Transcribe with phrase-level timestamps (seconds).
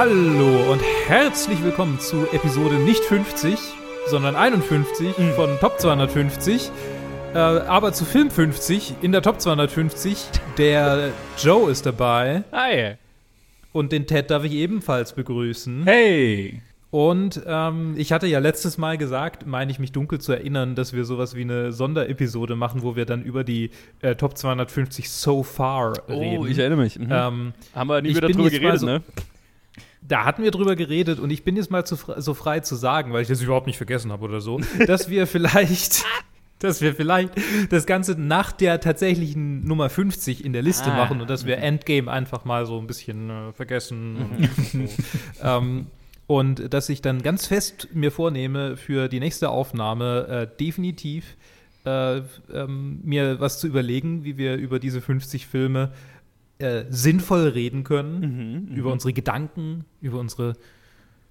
[0.00, 3.58] Hallo und herzlich willkommen zu Episode nicht 50,
[4.06, 5.32] sondern 51 Mhm.
[5.32, 6.70] von Top 250.
[7.34, 10.24] Äh, aber zu Film 50 in der Top 250.
[10.56, 12.94] Der Joe ist dabei Hi.
[13.72, 15.82] und den Ted darf ich ebenfalls begrüßen.
[15.84, 16.62] Hey.
[16.90, 20.94] Und ähm, ich hatte ja letztes Mal gesagt, meine ich mich dunkel zu erinnern, dass
[20.94, 23.70] wir sowas wie eine Sonderepisode machen, wo wir dann über die
[24.00, 26.38] äh, Top 250 so far reden.
[26.38, 26.98] Oh, ich erinnere mich.
[26.98, 27.08] Mhm.
[27.10, 29.02] ähm, Haben wir nie wieder drüber geredet, so- ne?
[30.02, 33.12] Da hatten wir drüber geredet und ich bin jetzt mal zu, so frei zu sagen,
[33.12, 36.04] weil ich das überhaupt nicht vergessen habe oder so, dass wir vielleicht,
[36.58, 37.32] dass wir vielleicht
[37.70, 40.96] das Ganze nach der tatsächlichen Nummer 50 in der Liste Ah.
[40.96, 44.16] machen und dass wir Endgame einfach mal so ein bisschen äh, vergessen.
[44.16, 45.42] Und, so.
[45.42, 45.86] ähm,
[46.26, 51.36] und dass ich dann ganz fest mir vornehme, für die nächste Aufnahme äh, definitiv
[51.84, 52.18] äh,
[52.52, 55.92] ähm, mir was zu überlegen, wie wir über diese 50 Filme
[56.60, 60.54] äh, sinnvoll reden können, Mhm, über unsere Gedanken, über unsere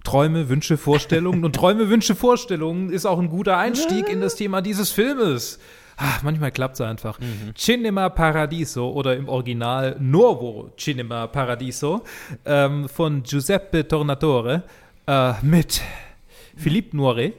[0.04, 1.44] Träume, Wünsche, Vorstellungen.
[1.44, 5.58] Und Träume, Wünsche, Vorstellungen ist auch ein guter Einstieg in das Thema dieses Filmes.
[5.96, 7.18] Ah, manchmal klappt es einfach.
[7.54, 12.02] Cinema Paradiso oder im Original Nuovo Cinema Paradiso
[12.46, 14.62] ähm, von Giuseppe Tornatore
[15.06, 15.82] äh, mit
[16.56, 17.34] Philippe Noiret,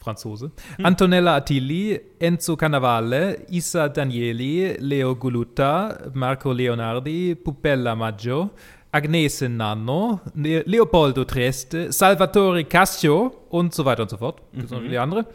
[0.00, 0.50] Franzose,
[0.82, 8.50] Antonella Attilli, Enzo Cannavale, Issa Danieli, Leo Guluta, Marco Leonardi, Pupella Maggio,
[8.92, 14.40] Agnese Nanno, Le Leopoldo Trieste, Salvatore Cassio und so weiter und so fort.
[14.52, 15.26] Gibt's noch die andere?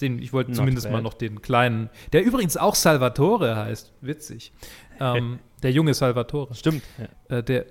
[0.00, 0.94] Den, ich wollte zumindest bad.
[0.94, 3.92] mal noch den kleinen, der übrigens auch Salvatore heißt.
[4.00, 4.52] Witzig.
[5.00, 6.82] Ähm, der junge Salvatore Stimmt.
[6.98, 7.38] Ja.
[7.38, 7.66] äh, der,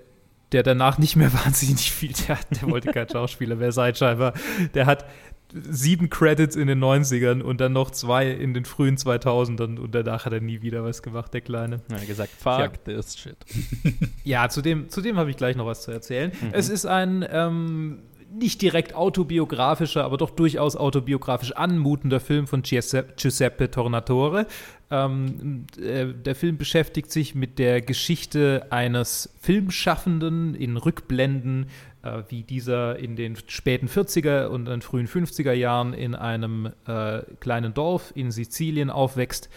[0.54, 4.34] der danach nicht mehr wahnsinnig viel, der, der wollte kein Schauspieler mehr sein, scheinbar.
[4.74, 5.06] Der hat
[5.54, 10.26] sieben Credits in den 90ern und dann noch zwei in den frühen 2000ern und danach
[10.26, 11.82] hat er nie wieder was gemacht, der Kleine.
[11.90, 13.38] Er hat gesagt, fuck this shit.
[14.24, 16.32] Ja, zu dem, zu dem habe ich gleich noch was zu erzählen.
[16.52, 18.00] Es ist ein ähm,
[18.32, 24.48] nicht direkt autobiografischer, aber doch durchaus autobiografisch anmutender Film von Giuseppe, Giuseppe Tornatore.
[24.90, 31.68] Ähm, äh, der Film beschäftigt sich mit der Geschichte eines Filmschaffenden in Rückblenden,
[32.04, 37.22] äh, wie dieser in den späten 40er und den frühen 50er Jahren in einem äh,
[37.40, 39.50] kleinen Dorf in Sizilien aufwächst.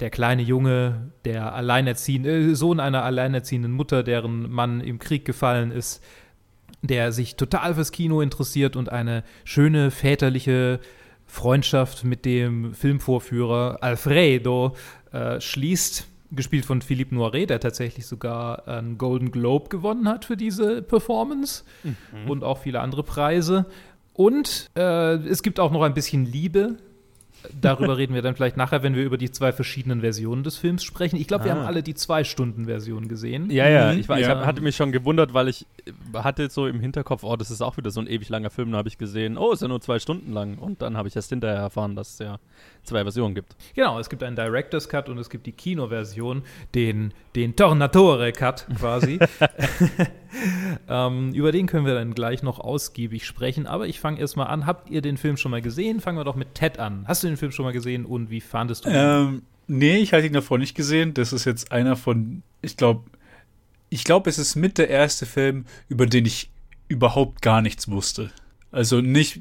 [0.00, 5.72] Der kleine Junge, der alleinerziehende, äh, Sohn einer alleinerziehenden Mutter, deren Mann im Krieg gefallen
[5.72, 6.02] ist,
[6.82, 10.80] der sich total fürs Kino interessiert und eine schöne väterliche
[11.26, 14.74] Freundschaft mit dem Filmvorführer Alfredo
[15.12, 20.36] äh, schließt, gespielt von Philippe Noiret, der tatsächlich sogar einen Golden Globe gewonnen hat für
[20.36, 21.64] diese Performance
[22.28, 23.66] und auch viele andere Preise.
[24.12, 26.76] Und äh, es gibt auch noch ein bisschen Liebe.
[27.60, 30.84] Darüber reden wir dann vielleicht nachher, wenn wir über die zwei verschiedenen Versionen des Films
[30.84, 31.16] sprechen.
[31.16, 31.56] Ich glaube, wir Ah.
[31.56, 33.50] haben alle die Zwei-Stunden-Version gesehen.
[33.50, 34.00] Ja, ja, Mhm.
[34.00, 34.36] ich, war, ich Ja.
[34.38, 37.62] hab, hatte mich schon gewundert, weil ich äh, hatte so im Hinterkopf, oh, das ist
[37.62, 38.72] auch wieder so ein ewig langer Film.
[38.72, 40.58] Da habe ich gesehen, oh, ist ja nur zwei Stunden lang.
[40.58, 42.38] Und dann habe ich erst hinterher erfahren, dass es ja
[42.84, 43.56] zwei Versionen gibt.
[43.74, 46.42] Genau, es gibt einen Director's Cut und es gibt die Kinoversion,
[46.74, 49.18] den, den Tornatore Cut quasi.
[50.88, 53.66] ähm, über den können wir dann gleich noch ausgiebig sprechen.
[53.66, 54.66] Aber ich fange erstmal an.
[54.66, 56.00] Habt ihr den Film schon mal gesehen?
[56.00, 57.04] Fangen wir doch mit Ted an.
[57.06, 58.94] Hast du den Film schon mal gesehen und wie fandest du ihn?
[58.96, 61.14] Ähm, nee, ich hatte ihn davor nicht gesehen.
[61.14, 63.04] Das ist jetzt einer von, ich glaube,
[63.88, 66.50] ich glaube, es ist mit der erste Film, über den ich
[66.88, 68.30] überhaupt gar nichts wusste.
[68.72, 69.40] Also nicht,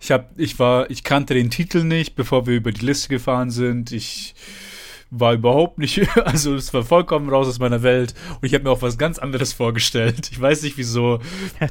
[0.00, 3.50] ich habe, ich war, ich kannte den Titel nicht, bevor wir über die Liste gefahren
[3.50, 3.92] sind.
[3.92, 4.34] Ich
[5.10, 8.70] war überhaupt nicht, also es war vollkommen raus aus meiner Welt und ich habe mir
[8.70, 10.30] auch was ganz anderes vorgestellt.
[10.30, 11.20] Ich weiß nicht wieso.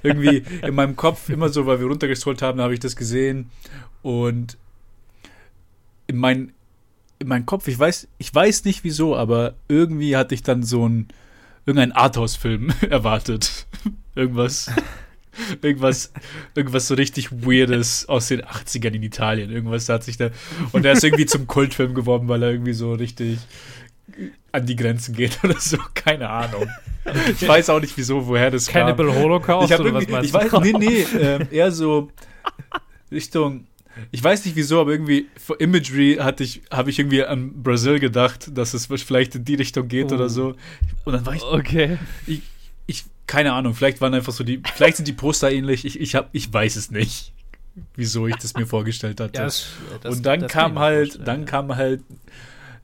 [0.04, 3.50] Irgendwie in meinem Kopf immer so, weil wir runtergestrollt haben, habe ich das gesehen
[4.02, 4.58] und
[6.08, 6.54] in mein
[7.20, 10.88] in meinem Kopf, ich weiß, ich weiß nicht wieso, aber irgendwie hatte ich dann so
[10.88, 11.10] ein
[11.66, 13.68] irgendein Arthouse-Film erwartet.
[14.16, 14.72] irgendwas,
[15.62, 16.12] irgendwas,
[16.56, 19.50] irgendwas so richtig Weirdes aus den 80ern in Italien.
[19.52, 20.30] Irgendwas hat sich da.
[20.72, 23.40] Und der ist irgendwie zum Kultfilm geworden, weil er irgendwie so richtig
[24.52, 25.78] an die Grenzen geht oder so.
[25.94, 26.68] Keine Ahnung.
[27.40, 28.88] Ich weiß auch nicht wieso, woher das kam.
[28.88, 30.59] Cannibal Holocaust Ich, oder was meinst ich weiß, du?
[30.59, 32.09] nee, nee, ähm, eher so
[33.12, 33.66] Richtung,
[34.12, 38.00] ich weiß nicht wieso, aber irgendwie für Imagery hatte ich, habe ich irgendwie an Brasil
[38.00, 40.16] gedacht, dass es vielleicht in die Richtung geht Oh.
[40.16, 40.56] oder so.
[41.06, 41.97] Und dann war ich, Okay.
[42.28, 42.42] ich,
[42.85, 46.16] ich, keine Ahnung, vielleicht waren einfach so die, vielleicht sind die Poster ähnlich, ich, ich,
[46.16, 47.31] hab, ich weiß es nicht,
[47.96, 49.37] wieso ich das mir vorgestellt hatte.
[49.37, 49.67] Ja, das-
[50.02, 51.46] das- und dann kam halt, dann ja.
[51.46, 52.02] kam halt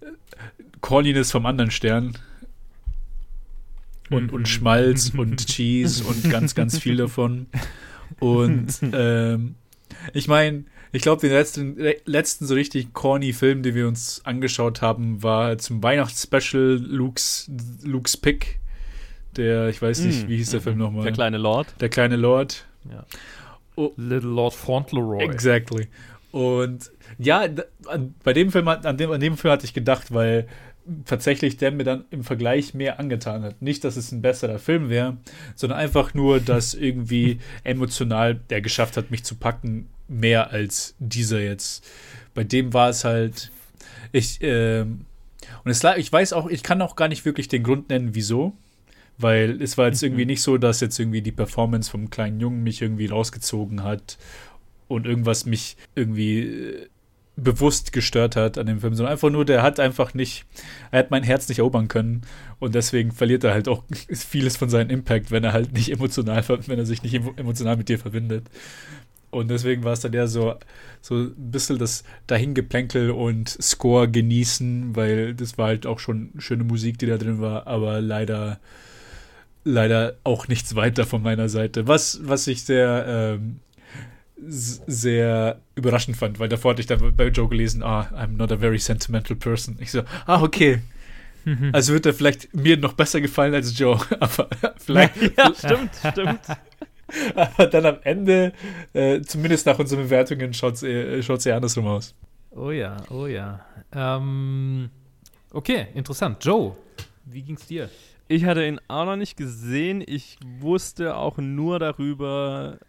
[0.01, 0.05] äh,
[0.81, 2.15] Corniness vom anderen Stern.
[4.11, 7.47] Und, und Schmalz und Cheese und ganz, ganz viel davon.
[8.19, 9.55] Und ähm,
[10.13, 14.21] ich meine, ich glaube, den letzten, le- letzten so richtig corny Film, den wir uns
[14.23, 17.49] angeschaut haben, war zum Weihnachtsspecial Luke's,
[17.83, 18.59] Luke's Pick.
[19.37, 20.63] Der, ich weiß nicht, Mm, wie hieß der mhm.
[20.63, 21.03] Film nochmal?
[21.03, 21.67] Der kleine Lord.
[21.79, 22.65] Der kleine Lord.
[22.89, 23.05] Ja.
[23.75, 23.91] Oh.
[23.97, 25.23] Little Lord Fauntleroy.
[25.23, 25.87] Exactly.
[26.31, 27.45] Und ja,
[28.23, 30.47] bei dem Film, an dem, an dem Film hatte ich gedacht, weil
[31.05, 33.61] tatsächlich der mir dann im Vergleich mehr angetan hat.
[33.61, 35.17] Nicht, dass es ein besserer Film wäre,
[35.55, 41.39] sondern einfach nur, dass irgendwie emotional der geschafft hat, mich zu packen, mehr als dieser
[41.39, 41.85] jetzt.
[42.33, 43.51] Bei dem war es halt,
[44.11, 45.05] ich, ähm,
[45.63, 48.53] und es ich weiß auch, ich kann auch gar nicht wirklich den Grund nennen, wieso.
[49.17, 52.63] Weil es war jetzt irgendwie nicht so, dass jetzt irgendwie die Performance vom kleinen Jungen
[52.63, 54.17] mich irgendwie rausgezogen hat
[54.87, 56.87] und irgendwas mich irgendwie äh,
[57.37, 60.45] bewusst gestört hat an dem Film, sondern einfach nur, der hat einfach nicht,
[60.91, 62.21] er hat mein Herz nicht erobern können
[62.59, 66.43] und deswegen verliert er halt auch vieles von seinem Impact, wenn er halt nicht emotional,
[66.47, 68.45] wenn er sich nicht emo- emotional mit dir verbindet.
[69.31, 70.55] Und deswegen war es dann eher so,
[71.01, 76.63] so ein bisschen das Dahingeplänkel und Score genießen, weil das war halt auch schon schöne
[76.63, 78.61] Musik, die da drin war, aber leider,
[79.65, 81.87] leider auch nichts weiter von meiner Seite.
[81.87, 83.05] Was, was ich sehr,
[83.37, 83.59] ähm,
[84.47, 88.57] sehr überraschend fand, weil davor hatte ich dann bei Joe gelesen, ah, I'm not a
[88.57, 89.77] very sentimental person.
[89.79, 90.79] Ich so, ah, okay.
[91.73, 96.39] Also wird er vielleicht mir noch besser gefallen als Joe, aber vielleicht, Ja, stimmt, stimmt.
[97.35, 98.51] aber dann am Ende,
[98.93, 102.15] äh, zumindest nach unseren Bewertungen, schaut es eher, schaut's eher andersrum aus.
[102.49, 103.63] Oh ja, oh ja.
[103.93, 104.89] Ähm,
[105.53, 106.43] okay, interessant.
[106.43, 106.75] Joe,
[107.25, 107.89] wie ging's dir?
[108.27, 110.03] Ich hatte ihn auch noch nicht gesehen.
[110.05, 112.79] Ich wusste auch nur darüber,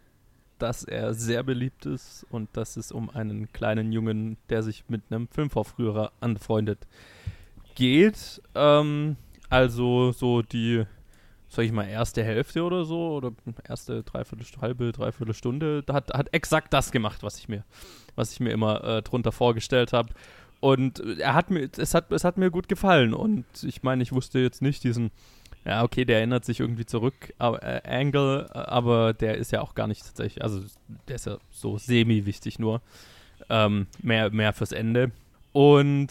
[0.57, 5.03] dass er sehr beliebt ist und dass es um einen kleinen Jungen, der sich mit
[5.09, 6.87] einem Filmvorführer anfreundet,
[7.75, 8.41] geht.
[8.55, 9.15] Ähm,
[9.49, 10.85] also so die,
[11.49, 13.31] sag ich mal, erste Hälfte oder so oder
[13.67, 17.63] erste dreiviertel, halbe, dreiviertel Stunde hat, hat exakt das gemacht, was ich mir,
[18.15, 20.09] was ich mir immer äh, drunter vorgestellt habe.
[20.59, 23.13] Und er hat mir, es hat, es hat mir gut gefallen.
[23.13, 25.11] Und ich meine, ich wusste jetzt nicht diesen,
[25.65, 29.61] ja, okay, der erinnert sich irgendwie zurück, aber, äh, Angle, äh, aber der ist ja
[29.61, 30.61] auch gar nicht tatsächlich, also
[31.07, 32.81] der ist ja so semi-wichtig nur.
[33.49, 35.11] Ähm, mehr, mehr fürs Ende.
[35.53, 36.09] Und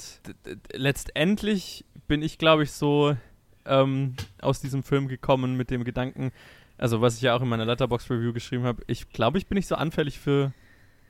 [0.73, 3.17] letztendlich bin ich, glaube ich, so
[3.65, 6.33] ähm, aus diesem Film gekommen mit dem Gedanken,
[6.79, 9.69] also was ich ja auch in meiner Letterbox-Review geschrieben habe, ich glaube, ich bin nicht
[9.69, 10.53] so anfällig für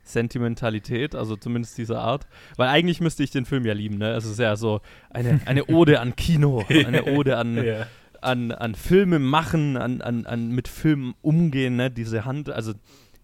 [0.07, 2.27] Sentimentalität, also zumindest dieser Art.
[2.55, 4.11] Weil eigentlich müsste ich den Film ja lieben, ne?
[4.11, 7.87] Es ist ja so eine, eine Ode an Kino, eine Ode an, Ja.
[8.21, 11.91] an, an Filme machen, an, an, an mit Filmen umgehen, ne?
[11.91, 12.73] Diese Hand, also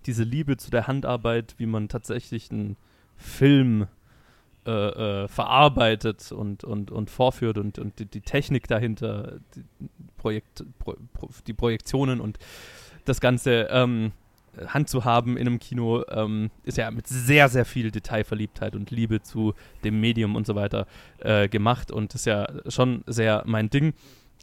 [0.06, 2.75] diese Liebe zu der Handarbeit, wie man tatsächlich einen
[3.15, 3.88] Film
[4.65, 9.63] äh, äh, verarbeitet und, und, und vorführt und, und die, die Technik dahinter, die,
[10.18, 12.39] Projekt, pro, pro, die Projektionen und
[13.03, 14.13] das Ganze ähm,
[14.68, 18.92] Hand zu haben in einem Kino, ähm, ist ja mit sehr, sehr viel Detailverliebtheit und
[18.92, 19.54] Liebe zu
[19.84, 20.86] dem Medium und so weiter
[21.20, 23.94] äh, gemacht und ist ja schon sehr mein Ding.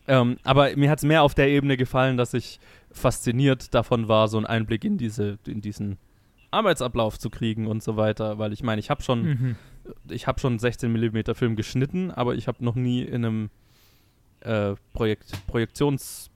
[0.08, 2.58] Ähm, aber mir hat es mehr auf der Ebene gefallen, dass ich
[2.90, 5.98] fasziniert davon war, so einen Einblick in diese, in diesen
[6.50, 9.56] Arbeitsablauf zu kriegen und so weiter, weil ich meine, ich habe schon, Mhm.
[10.08, 13.50] ich habe schon 16 mm Film geschnitten, aber ich habe noch nie in einem
[14.40, 16.30] äh, Projekt, Projektionsbooth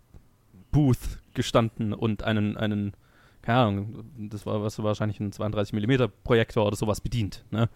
[1.35, 2.93] gestanden und einen, einen,
[3.45, 7.45] keine Ahnung, das war was wahrscheinlich ein 32 mm Projektor oder sowas bedient.
[7.51, 7.69] Ne?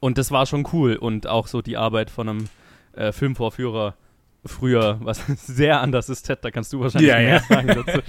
[0.00, 2.44] Und das war schon cool und auch so die Arbeit von einem
[2.94, 3.94] äh, Filmvorführer
[4.44, 7.40] früher, was sehr anders ist, Ted, da kannst du wahrscheinlich Ja, mehr ja.
[7.40, 8.00] sagen dazu,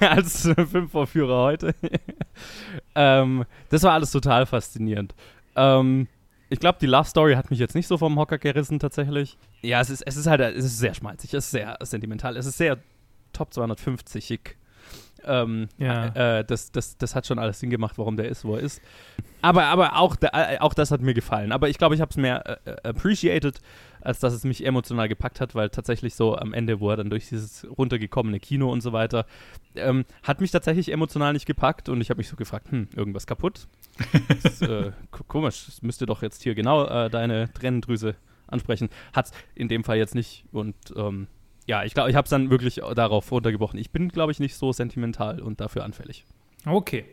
[0.00, 1.74] als äh, Filmvorführer heute.
[2.94, 5.14] ähm, das war alles total faszinierend.
[5.56, 6.08] Ähm,
[6.48, 9.36] ich glaube, die Love Story hat mich jetzt nicht so vom Hocker gerissen tatsächlich.
[9.62, 12.46] Ja, es ist, es ist halt, es ist sehr schmalzig, es ist sehr sentimental, es
[12.46, 12.78] ist sehr
[13.32, 14.56] Top 250-ig.
[15.26, 16.38] Ähm, Ja.
[16.38, 18.80] äh, das, das, das hat schon alles Sinn gemacht, warum der ist, wo er ist.
[19.40, 21.50] Aber, aber auch, der, äh, auch das hat mir gefallen.
[21.52, 23.60] Aber ich glaube, ich habe es mehr äh, äh, appreciated,
[24.00, 27.10] als dass es mich emotional gepackt hat, weil tatsächlich so am Ende, wo er dann
[27.10, 29.26] durch dieses runtergekommene Kino und so weiter,
[29.74, 33.26] ähm, hat mich tatsächlich emotional nicht gepackt und ich habe mich so gefragt, hm, irgendwas
[33.26, 33.66] kaputt?
[34.28, 38.14] Das, ist, äh, ko- komisch, das müsste doch jetzt hier genau äh, deine Tränendrüse
[38.48, 38.88] ansprechen.
[39.12, 41.26] Hat's in dem Fall jetzt nicht und ähm,
[41.66, 43.78] ja, ich glaube, ich habe es dann wirklich darauf runtergebrochen.
[43.78, 46.24] Ich bin, glaube ich, nicht so sentimental und dafür anfällig.
[46.66, 47.04] Okay.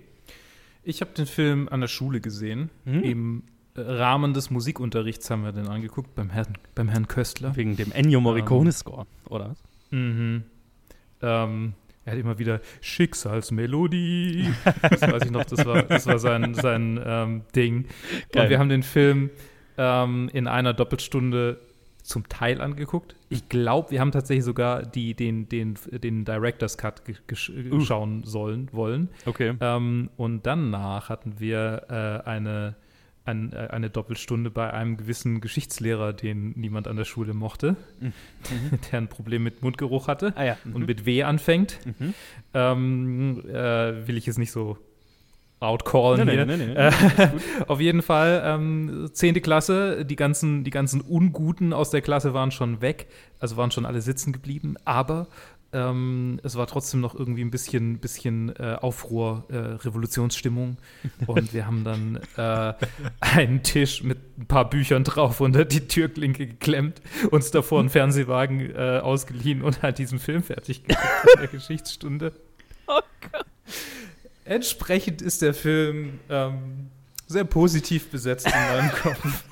[0.84, 2.70] Ich habe den Film an der Schule gesehen.
[2.86, 3.04] Mhm.
[3.04, 3.44] Im
[3.76, 7.56] äh, Rahmen des Musikunterrichts haben wir den angeguckt, beim Herrn, beim Herrn Köstler.
[7.56, 9.56] Wegen dem Ennio Morricone-Score, oder?
[9.92, 10.44] Mhm.
[11.22, 11.74] Ähm,
[12.06, 14.50] er hat immer wieder Schicksalsmelodie.
[14.90, 17.86] das weiß ich noch, das war, das war sein, sein ähm, Ding.
[18.32, 18.44] Geil.
[18.44, 19.30] Und wir haben den Film
[19.78, 21.60] ähm, in einer Doppelstunde
[22.10, 23.16] zum Teil angeguckt.
[23.30, 27.82] Ich glaube, wir haben tatsächlich sogar die, den, den, den Director's Cut gesch- Uh.
[27.82, 29.10] schauen sollen, wollen.
[29.28, 29.54] Okay.
[29.62, 32.76] Ähm, und danach hatten wir äh, eine
[33.26, 38.14] ein, äh, eine Doppelstunde bei einem gewissen Geschichtslehrer, den niemand an der Schule mochte, mhm.
[38.92, 40.58] der ein Problem mit Mundgeruch hatte ah, ja.
[40.64, 40.76] mhm.
[40.76, 41.80] und mit W anfängt.
[41.86, 42.14] Mhm.
[42.56, 44.78] Ähm, äh, will ich jetzt nicht so
[45.60, 46.46] outcallen nee, hier.
[46.46, 46.92] Nee, nee, äh,
[47.68, 49.42] auf jeden Fall, ähm, 10.
[49.42, 53.08] Klasse, die ganzen, die ganzen Unguten aus der Klasse waren schon weg,
[53.40, 55.28] also waren schon alle sitzen geblieben, aber
[55.72, 60.78] ähm, es war trotzdem noch irgendwie ein bisschen, bisschen äh, Aufruhr, äh, Revolutionsstimmung.
[61.28, 62.74] Und wir haben dann äh,
[63.20, 68.74] einen Tisch mit ein paar Büchern drauf unter die Türklinke geklemmt, uns davor einen Fernsehwagen
[68.76, 71.04] äh, ausgeliehen und halt diesen Film fertig gemacht
[71.36, 72.34] in der Geschichtsstunde.
[72.88, 73.02] Oh
[73.32, 73.46] Gott.
[74.50, 76.90] Entsprechend ist der Film ähm,
[77.28, 79.44] sehr positiv besetzt in meinem Kopf.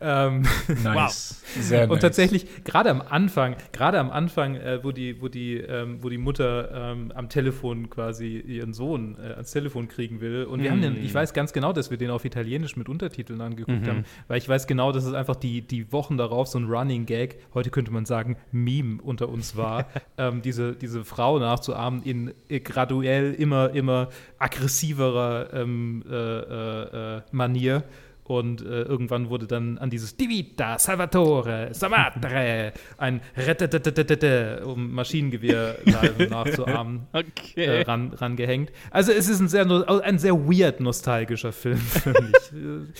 [0.00, 0.42] Ähm,
[0.82, 1.42] nice.
[1.42, 1.62] Wow.
[1.62, 2.00] Sehr und nice.
[2.00, 6.18] tatsächlich, gerade am Anfang, gerade am Anfang, äh, wo, die, wo, die, ähm, wo die
[6.18, 10.44] Mutter ähm, am Telefon quasi ihren Sohn äh, ans Telefon kriegen will.
[10.44, 10.72] Und wir mm.
[10.72, 13.84] haben den, ich weiß ganz genau, dass wir den auf Italienisch mit Untertiteln angeguckt mm
[13.84, 13.88] -hmm.
[13.88, 17.06] haben, weil ich weiß genau, dass es einfach die, die Wochen darauf so ein Running
[17.06, 19.86] Gag, heute könnte man sagen, Meme unter uns war,
[20.18, 24.08] ähm, diese, diese Frau nachzuahmen in äh, graduell immer, immer
[24.38, 27.84] aggressiverer ähm, äh, äh, äh, Manier.
[28.24, 35.76] Und äh, irgendwann wurde dann an dieses Divita, Salvatore, Samatre ein Rettetetetete, um Maschinengewehr
[36.30, 37.64] nachzuahmen, okay.
[37.64, 38.72] äh, ran, rangehängt.
[38.90, 39.66] Also es ist ein sehr,
[40.02, 42.94] ein sehr weird nostalgischer Film für mich.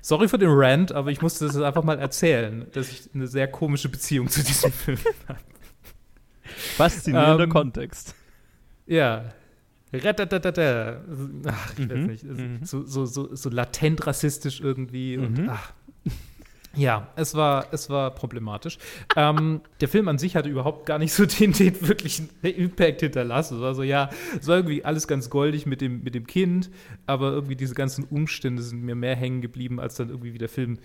[0.00, 3.48] Sorry für den Rant, aber ich musste das einfach mal erzählen, dass ich eine sehr
[3.48, 4.98] komische Beziehung zu diesem Film
[5.28, 5.40] habe.
[6.76, 8.14] Faszinierender ähm, Kontext.
[8.86, 9.24] Ja,
[11.46, 11.90] Ach, ich mhm.
[11.90, 12.24] weiß nicht.
[12.24, 12.58] Mhm.
[12.64, 15.16] So, so, so, so, latent rassistisch irgendwie.
[15.18, 15.48] Und, mhm.
[15.50, 15.72] ach.
[16.76, 18.78] Ja, es war, es war problematisch.
[19.16, 23.56] ähm, der Film an sich hatte überhaupt gar nicht so den, den wirklichen Impact hinterlassen.
[23.56, 26.70] Es war so, ja, es war irgendwie alles ganz goldig mit dem, mit dem Kind,
[27.06, 30.50] aber irgendwie diese ganzen Umstände sind mir mehr hängen geblieben, als dann irgendwie wie der
[30.50, 30.78] Film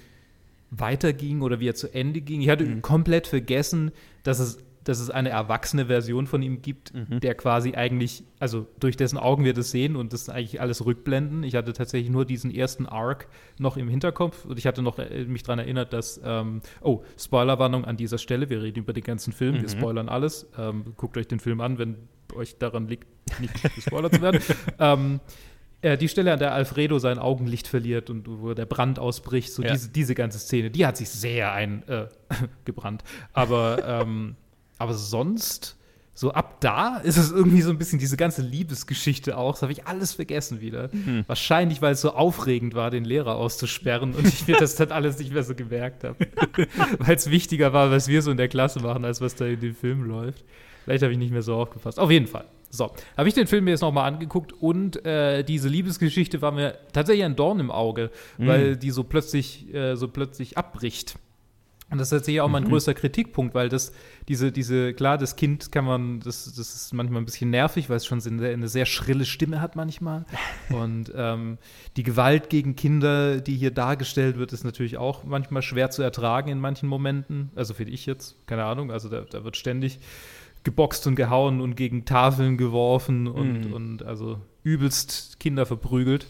[0.71, 2.41] weiterging oder wie er zu Ende ging.
[2.41, 2.81] Ich hatte mhm.
[2.81, 3.91] komplett vergessen,
[4.23, 7.19] dass es dass es eine erwachsene Version von ihm gibt, mhm.
[7.19, 11.43] der quasi eigentlich, also durch dessen Augen wir das sehen und das eigentlich alles rückblenden.
[11.43, 13.27] Ich hatte tatsächlich nur diesen ersten Arc
[13.59, 17.85] noch im Hinterkopf und ich hatte noch äh, mich daran erinnert, dass, ähm, oh, Spoilerwarnung
[17.85, 19.61] an dieser Stelle, wir reden über den ganzen Film, mhm.
[19.61, 20.47] wir spoilern alles.
[20.57, 21.97] Ähm, guckt euch den Film an, wenn
[22.35, 23.07] euch daran liegt,
[23.39, 24.41] nicht gespoilert zu werden.
[24.79, 25.19] ähm,
[25.81, 29.63] äh, die Stelle, an der Alfredo sein Augenlicht verliert und wo der Brand ausbricht, so
[29.63, 29.71] ja.
[29.71, 33.03] diese, diese ganze Szene, die hat sich sehr eingebrannt.
[33.03, 34.35] Äh, Aber ähm,
[34.81, 35.77] aber sonst,
[36.13, 39.53] so ab da ist es irgendwie so ein bisschen diese ganze Liebesgeschichte auch.
[39.53, 40.89] Das habe ich alles vergessen wieder.
[40.91, 41.23] Mhm.
[41.25, 45.17] Wahrscheinlich, weil es so aufregend war, den Lehrer auszusperren und ich mir das dann alles
[45.19, 46.27] nicht mehr so gemerkt habe.
[46.99, 49.59] weil es wichtiger war, was wir so in der Klasse machen, als was da in
[49.59, 50.43] dem Film läuft.
[50.83, 51.99] Vielleicht habe ich nicht mehr so aufgepasst.
[51.99, 52.45] Auf jeden Fall.
[52.69, 56.77] So, habe ich den Film mir jetzt nochmal angeguckt und äh, diese Liebesgeschichte war mir
[56.93, 58.47] tatsächlich ein Dorn im Auge, mhm.
[58.47, 61.15] weil die so plötzlich, äh, so plötzlich abbricht.
[61.91, 62.69] Und das ist tatsächlich auch mein mhm.
[62.69, 63.91] größter Kritikpunkt, weil das,
[64.29, 67.97] diese, diese, klar, das Kind kann man, das, das ist manchmal ein bisschen nervig, weil
[67.97, 70.25] es schon eine, eine sehr schrille Stimme hat manchmal.
[70.69, 71.57] Und ähm,
[71.97, 76.49] die Gewalt gegen Kinder, die hier dargestellt wird, ist natürlich auch manchmal schwer zu ertragen
[76.49, 77.51] in manchen Momenten.
[77.55, 79.99] Also finde ich jetzt, keine Ahnung, also da, da wird ständig
[80.63, 83.73] geboxt und gehauen und gegen Tafeln geworfen und, mhm.
[83.73, 86.27] und also übelst Kinder verprügelt.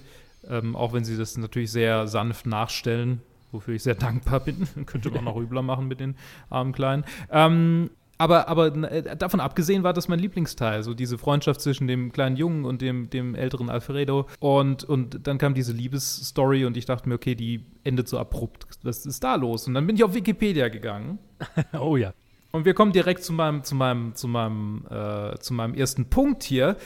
[0.50, 4.68] Ähm, auch wenn sie das natürlich sehr sanft nachstellen wofür ich sehr dankbar bin.
[4.86, 6.16] Könnte man noch übler machen mit den
[6.50, 7.04] armen Kleinen.
[7.32, 7.90] Ähm,
[8.22, 12.36] aber, aber äh, davon abgesehen war das mein Lieblingsteil, so diese Freundschaft zwischen dem kleinen
[12.36, 14.28] Jungen und dem, dem älteren Alfredo.
[14.40, 18.68] Und, und dann kam diese Liebesstory und ich dachte mir, okay, die endet so abrupt.
[18.84, 19.68] Was ist da los?
[19.68, 21.18] Und dann bin ich auf Wikipedia gegangen.
[21.80, 22.14] oh ja.
[22.52, 26.44] Und wir kommen direkt zu meinem, zu meinem, zu meinem, äh, zu meinem ersten Punkt
[26.44, 26.78] hier.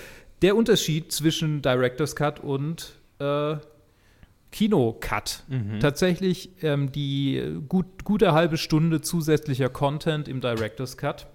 [0.41, 3.57] Der Unterschied zwischen Director's Cut und äh,
[4.55, 5.43] Kino-Cut.
[5.49, 5.81] Mhm.
[5.81, 11.27] Tatsächlich ähm, die gut, gute halbe Stunde zusätzlicher Content im Director's Cut.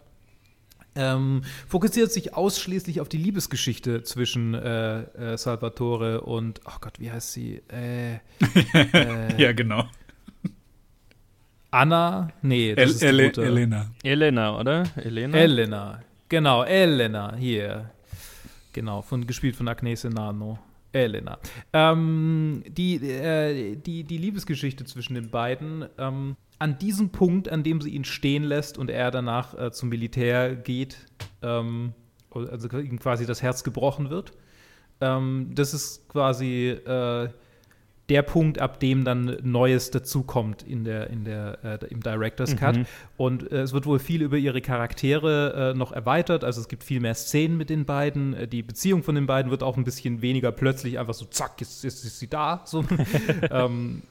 [0.96, 7.12] Ähm, fokussiert sich ausschließlich auf die Liebesgeschichte zwischen äh, äh, Salvatore und, oh Gott, wie
[7.12, 7.60] heißt sie?
[7.68, 8.14] Äh,
[8.94, 9.84] äh ja, genau.
[11.70, 12.30] Anna?
[12.40, 13.44] Nee, das El ist Ele gute.
[13.44, 13.90] Elena.
[14.02, 14.84] Elena, oder?
[14.96, 15.36] Elena?
[15.36, 16.00] Elena.
[16.30, 17.90] Genau, Elena, hier.
[18.72, 20.58] Genau, von, gespielt von Agnese Nano.
[20.92, 21.38] Elena.
[21.72, 27.80] Ähm, die, äh, die, die Liebesgeschichte zwischen den beiden, ähm, an diesem Punkt, an dem
[27.80, 30.98] sie ihn stehen lässt und er danach äh, zum Militär geht,
[31.42, 31.94] ähm,
[32.30, 34.32] also ihm quasi das Herz gebrochen wird,
[35.00, 37.28] ähm, das ist quasi äh,
[38.10, 42.76] der Punkt, ab dem dann Neues dazukommt in der, in der, äh, im Director's Cut.
[42.76, 42.86] Mhm.
[43.16, 46.44] Und äh, es wird wohl viel über ihre Charaktere äh, noch erweitert.
[46.44, 48.34] Also es gibt viel mehr Szenen mit den beiden.
[48.34, 51.60] Äh, die Beziehung von den beiden wird auch ein bisschen weniger plötzlich einfach so, zack,
[51.60, 52.62] jetzt, jetzt ist sie da.
[52.64, 52.84] So.
[53.50, 54.02] ähm,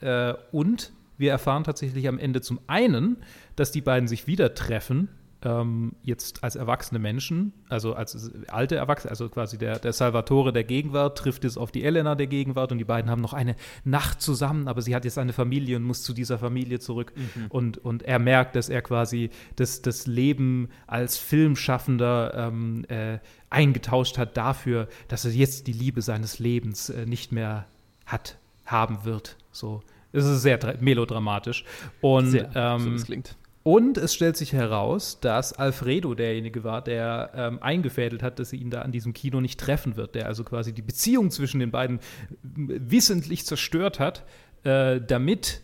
[0.00, 3.16] äh, und wir erfahren tatsächlich am Ende zum einen,
[3.54, 5.08] dass die beiden sich wieder treffen
[5.46, 10.64] ähm, jetzt als erwachsene Menschen, also als alte Erwachsene, also quasi der, der Salvatore der
[10.64, 14.20] Gegenwart trifft es auf die Elena der Gegenwart und die beiden haben noch eine Nacht
[14.20, 17.46] zusammen, aber sie hat jetzt eine Familie und muss zu dieser Familie zurück Mhm.
[17.50, 23.18] und, und er merkt, dass er quasi das, das Leben als Filmschaffender ähm, äh,
[23.50, 27.66] eingetauscht hat dafür, dass er jetzt die Liebe seines Lebens äh, nicht mehr
[28.04, 29.36] hat, haben wird.
[29.52, 29.82] So.
[30.12, 31.64] Es ist sehr dra- melodramatisch.
[32.00, 33.36] Und Sehr, so ähm, das klingt.
[33.66, 38.58] Und es stellt sich heraus, dass Alfredo derjenige war, der ähm, eingefädelt hat, dass sie
[38.58, 41.72] ihn da an diesem Kino nicht treffen wird, der also quasi die Beziehung zwischen den
[41.72, 42.00] beiden äh,
[42.44, 44.24] wissentlich zerstört hat,
[44.62, 45.62] äh, damit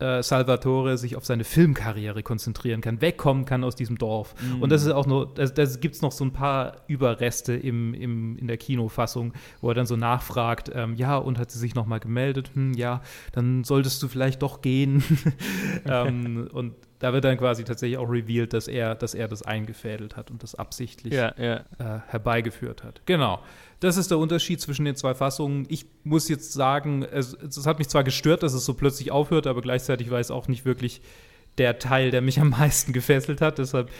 [0.00, 4.34] äh, Salvatore sich auf seine Filmkarriere konzentrieren kann, wegkommen kann aus diesem Dorf.
[4.58, 7.94] Und das ist auch nur, da das gibt es noch so ein paar Überreste im,
[7.94, 11.76] im, in der Kinofassung, wo er dann so nachfragt, ähm, ja, und hat sie sich
[11.76, 12.50] nochmal gemeldet?
[12.54, 15.04] Hm, ja, dann solltest du vielleicht doch gehen.
[15.86, 20.16] ähm, und da wird dann quasi tatsächlich auch revealed, dass er, dass er das eingefädelt
[20.16, 21.56] hat und das absichtlich Ja, ja.
[21.56, 23.02] äh, herbeigeführt hat.
[23.04, 23.42] Genau.
[23.80, 25.66] Das ist der Unterschied zwischen den zwei Fassungen.
[25.68, 29.46] Ich muss jetzt sagen, es, es hat mich zwar gestört, dass es so plötzlich aufhört,
[29.46, 31.02] aber gleichzeitig war es auch nicht wirklich
[31.58, 33.58] der Teil, der mich am meisten gefesselt hat.
[33.58, 33.90] Deshalb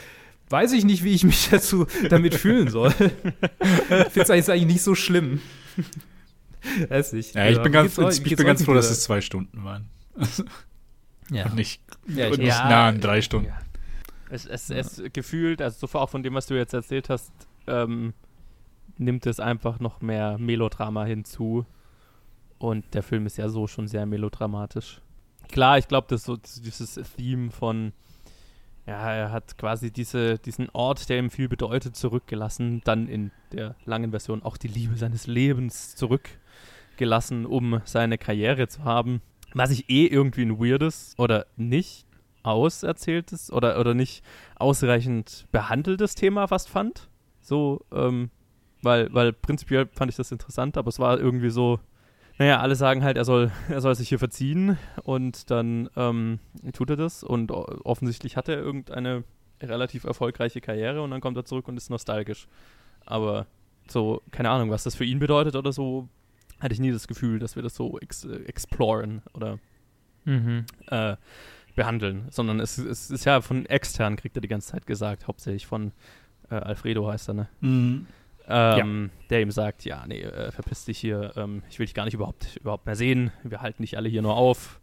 [0.49, 2.89] weiß ich nicht, wie ich mich dazu damit fühlen soll.
[2.97, 5.41] ich finde es eigentlich, nicht so schlimm.
[6.89, 7.35] Weiß nicht.
[7.35, 9.91] Ja, ich bin ganz, ich bin ganz froh, dass mit es zwei Stunden waren.
[11.29, 13.47] Dieser- Und nicht, Ja, und nicht Ja, nah an drei Stunden.
[13.47, 13.57] Ja.
[14.29, 17.31] Es, es, es gefühlt, also so auch von dem, was du jetzt erzählt hast,
[17.67, 18.13] ähm,
[18.97, 21.65] nimmt es einfach noch mehr Melodrama hinzu.
[22.57, 25.01] Und der Film ist ja so schon sehr melodramatisch.
[25.49, 27.91] Klar, ich glaube, das so dieses Theme von,
[28.87, 33.75] ja, er hat quasi diese, diesen Ort, der ihm viel bedeutet, zurückgelassen, dann in der
[33.85, 39.21] langen Version auch die Liebe seines Lebens zurückgelassen, um seine Karriere zu haben.
[39.55, 42.05] Was ich eh irgendwie ein weirdes oder nicht
[42.43, 44.23] auserzähltes oder, oder nicht
[44.57, 47.09] ausreichend behandeltes Thema fast fand.
[47.41, 48.29] So, ähm,
[48.81, 51.79] weil, weil prinzipiell fand ich das interessant, aber es war irgendwie so,
[52.37, 56.39] naja, alle sagen halt, er soll, er soll sich hier verziehen und dann ähm,
[56.73, 59.23] tut er das und offensichtlich hat er irgendeine
[59.61, 62.47] relativ erfolgreiche Karriere und dann kommt er zurück und ist nostalgisch.
[63.05, 63.47] Aber
[63.87, 66.09] so, keine Ahnung, was das für ihn bedeutet oder so,
[66.59, 69.59] hatte ich nie das Gefühl, dass wir das so ex äh, exploren oder
[70.25, 70.65] Mhm.
[70.87, 71.15] äh,
[71.75, 75.67] behandeln, sondern es, es ist ja von extern, kriegt er die ganze Zeit gesagt, hauptsächlich
[75.67, 75.91] von
[76.49, 77.47] äh, Alfredo heißt er, ne?
[77.59, 78.07] Mhm.
[78.47, 82.05] Ähm, Der ihm sagt, ja, nee, äh, verpiss dich hier, ähm, ich will dich gar
[82.05, 84.79] nicht überhaupt, überhaupt mehr sehen, wir halten dich alle hier nur auf.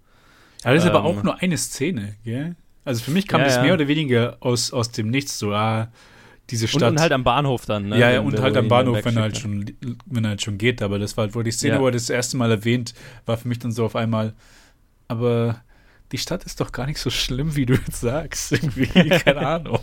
[0.64, 2.54] Ja, das ist aber Ähm, auch nur eine Szene, gell?
[2.84, 3.62] Also für mich kam Ja, das ja.
[3.62, 5.88] mehr oder weniger aus, aus dem Nichts, so, ah,
[6.50, 6.90] diese Und, Stadt.
[6.90, 7.98] und halt am Bahnhof dann, ne?
[7.98, 9.64] ja, ja, und halt am Bahnhof, wenn er halt schon,
[10.06, 11.80] wenn er halt schon geht, aber das war halt wohl die Szene, Ja.
[11.80, 12.94] wo er das erste Mal erwähnt,
[13.26, 14.34] war für mich dann so auf einmal,
[15.08, 15.62] aber
[16.10, 19.78] die Stadt ist doch gar nicht so schlimm, wie du jetzt sagst, irgendwie, keine Ahnung.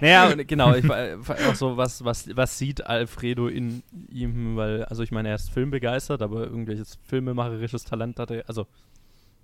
[0.00, 4.84] Naja, genau, ich war war auch so, was, was, was sieht Alfredo in ihm, weil,
[4.86, 8.66] also ich meine, er ist filmbegeistert, aber irgendwelches filmemacherisches Talent hatte, also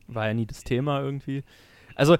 [0.08, 1.44] war ja nie das Thema irgendwie.
[1.94, 2.16] Also,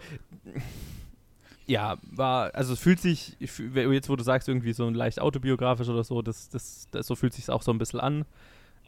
[1.68, 5.88] ja, war, also es fühlt sich, jetzt wo du sagst, irgendwie so ein leicht autobiografisch
[5.88, 8.24] oder so, das, das, das so fühlt sich auch so ein bisschen an,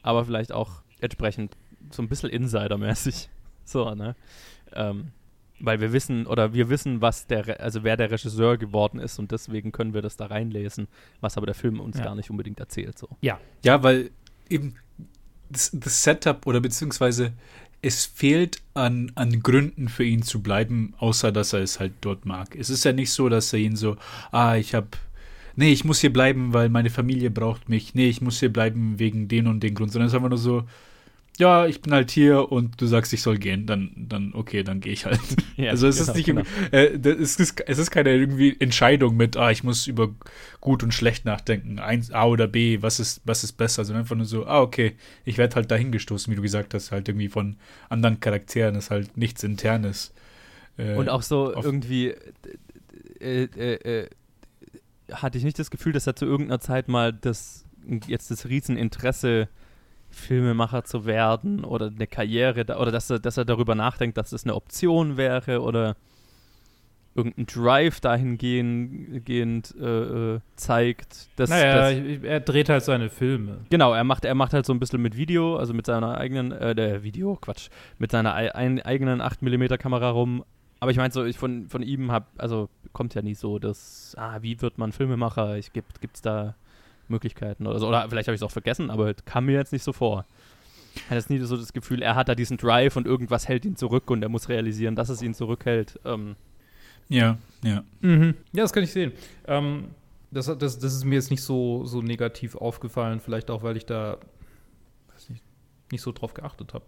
[0.02, 1.56] aber vielleicht auch entsprechend
[1.90, 3.28] so ein bisschen Insider-mäßig.
[3.66, 4.16] So, ne?
[4.72, 5.12] Ähm,
[5.60, 9.30] weil wir wissen, oder wir wissen, was der, also wer der Regisseur geworden ist und
[9.30, 10.88] deswegen können wir das da reinlesen,
[11.20, 12.04] was aber der Film uns Ja.
[12.06, 12.98] gar nicht unbedingt erzählt.
[12.98, 13.08] So.
[13.20, 14.10] Ja, Ja, weil
[14.48, 14.74] eben
[15.50, 17.32] das, das Setup oder beziehungsweise
[17.82, 22.26] es fehlt an, an Gründen für ihn zu bleiben, außer dass er es halt dort
[22.26, 22.54] mag.
[22.56, 23.96] Es ist ja nicht so, dass er ihn so,
[24.32, 24.98] ah, ich hab,
[25.56, 28.98] nee, ich muss hier bleiben, weil meine Familie braucht mich, nee, ich muss hier bleiben
[28.98, 30.64] wegen den und den Grund, sondern es ist einfach nur so,
[31.38, 34.80] ja, ich bin halt hier und du sagst, ich soll gehen, dann, dann okay, dann
[34.80, 35.20] gehe ich halt.
[35.56, 36.42] Ja, also es genau, ist nicht, genau.
[36.70, 40.08] äh, es ist, es ist keine irgendwie Entscheidung mit, ah, ich muss über
[40.62, 44.16] gut und schlecht nachdenken, eins A oder B, was ist, was ist besser, sondern einfach
[44.16, 47.56] nur so, ah, okay, ich werde halt dahingestoßen, wie du gesagt hast, halt irgendwie von
[47.90, 50.14] anderen Charakteren, ist halt nichts Internes.
[50.78, 52.14] Äh, Und auch so irgendwie
[53.20, 54.10] äh, äh, äh,
[55.12, 57.64] hatte ich nicht das Gefühl, dass er zu irgendeiner Zeit mal das
[58.06, 59.48] jetzt das Rieseninteresse
[60.10, 64.30] Filmemacher zu werden oder eine Karriere da, oder dass er, dass er darüber nachdenkt, dass
[64.30, 65.96] das eine Option wäre oder
[67.14, 71.28] irgendeinen Drive dahingehend äh, äh, zeigt.
[71.36, 73.58] Dass, naja, dass, er dreht halt seine Filme.
[73.70, 76.52] Genau, er macht, er macht halt so ein bisschen mit Video, also mit seiner eigenen,
[76.52, 77.68] äh, der Video, Quatsch,
[77.98, 80.44] mit seiner ein, eigenen 8mm Kamera rum.
[80.78, 84.14] Aber ich meine, so, ich von, von ihm habe, also kommt ja nie so, dass,
[84.16, 85.58] ah, wie wird man Filmemacher?
[85.58, 86.54] Ich gibt es da
[87.10, 87.88] Möglichkeiten oder so.
[87.88, 90.24] Oder vielleicht habe ich es auch vergessen, aber kam mir jetzt nicht so vor.
[90.94, 93.64] Ich hatte jetzt nie so das Gefühl, er hat da diesen Drive und irgendwas hält
[93.64, 96.00] ihn zurück und er muss realisieren, dass es ihn zurückhält.
[96.04, 96.36] Ähm,
[97.08, 97.84] ja, ja.
[98.00, 98.34] Mhm.
[98.52, 99.12] Ja, das kann ich sehen.
[99.46, 99.88] Ähm,
[100.30, 103.84] das, das, das ist mir jetzt nicht so, so negativ aufgefallen, vielleicht auch, weil ich
[103.84, 104.18] da
[105.28, 105.42] nicht,
[105.90, 106.84] nicht so drauf geachtet habe.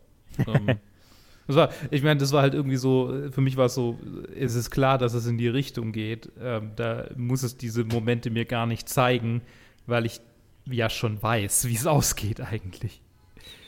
[0.47, 0.79] ähm,
[1.47, 3.99] das war, ich meine, das war halt irgendwie so, für mich war es so,
[4.39, 6.31] es ist klar, dass es in die Richtung geht.
[6.41, 9.43] Ähm, da muss es diese Momente mir gar nicht zeigen,
[9.87, 10.21] weil ich
[10.67, 13.01] ja schon weiß, wie es ausgeht eigentlich.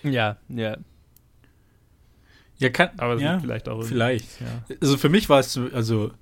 [0.02, 0.76] Ja, ja.
[2.58, 3.82] Ja, kann, aber ja, vielleicht auch.
[3.82, 4.40] Vielleicht.
[4.40, 4.76] Ja.
[4.80, 6.12] Also für mich war es, also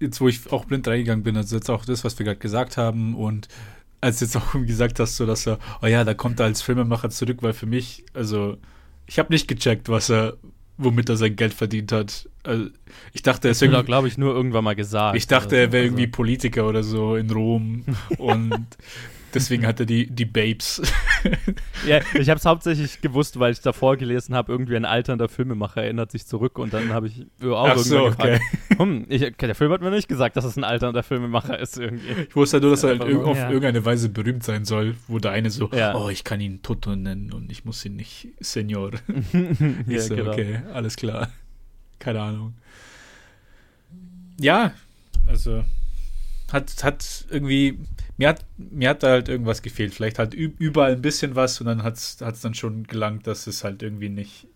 [0.00, 2.76] jetzt, wo ich auch blind reingegangen bin, also jetzt auch das, was wir gerade gesagt
[2.76, 3.48] haben und
[4.00, 7.10] als jetzt auch gesagt hast, so dass er, oh ja, da kommt er als Filmemacher
[7.10, 8.56] zurück, weil für mich, also
[9.06, 10.36] ich habe nicht gecheckt, was er,
[10.76, 12.28] womit er sein Geld verdient hat.
[12.42, 12.66] Also,
[13.12, 15.16] ich dachte, er ist irgendwie, glaube ich, nur irgendwann mal gesagt.
[15.16, 15.94] Ich dachte, er wäre also.
[15.94, 17.84] irgendwie Politiker oder so in Rom
[18.18, 18.66] und
[19.34, 20.80] Deswegen hat er die, die Babes.
[21.86, 25.82] ja, ich habe es hauptsächlich gewusst, weil ich davor gelesen habe, irgendwie ein alternder Filmemacher
[25.82, 28.40] erinnert sich zurück und dann habe ich auch Ach so, okay.
[28.76, 32.22] hm, ich, der Film hat mir nicht gesagt, dass es ein alternder Filmemacher ist irgendwie.
[32.28, 33.48] Ich wusste nur, dass er halt auf ja.
[33.48, 35.94] irgendeine Weise berühmt sein soll, wo der eine so, ja.
[35.94, 38.92] oh, ich kann ihn Toto nennen und ich muss ihn nicht Senior.
[39.32, 40.32] ich ja, so, genau.
[40.32, 41.30] okay, alles klar.
[41.98, 42.54] Keine Ahnung.
[44.38, 44.72] Ja,
[45.26, 45.64] also
[46.52, 47.78] hat, hat irgendwie
[48.16, 49.94] mir hat, mir hat da halt irgendwas gefehlt.
[49.94, 53.64] Vielleicht halt überall ein bisschen was und dann hat es dann schon gelangt, dass es
[53.64, 54.46] halt irgendwie nicht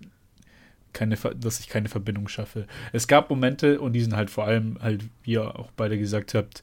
[0.92, 2.66] keine, dass ich keine Verbindung schaffe.
[2.92, 6.34] Es gab Momente und die sind halt vor allem halt, wie ihr auch beide gesagt
[6.34, 6.62] habt,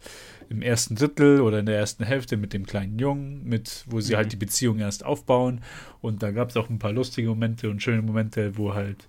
[0.49, 4.15] im ersten Drittel oder in der ersten Hälfte mit dem kleinen Jungen, mit, wo sie
[4.15, 4.29] halt mhm.
[4.29, 5.61] halt die Beziehung erst aufbauen.
[6.01, 9.07] Und da gab es auch ein paar lustige Momente und schöne Momente, wo halt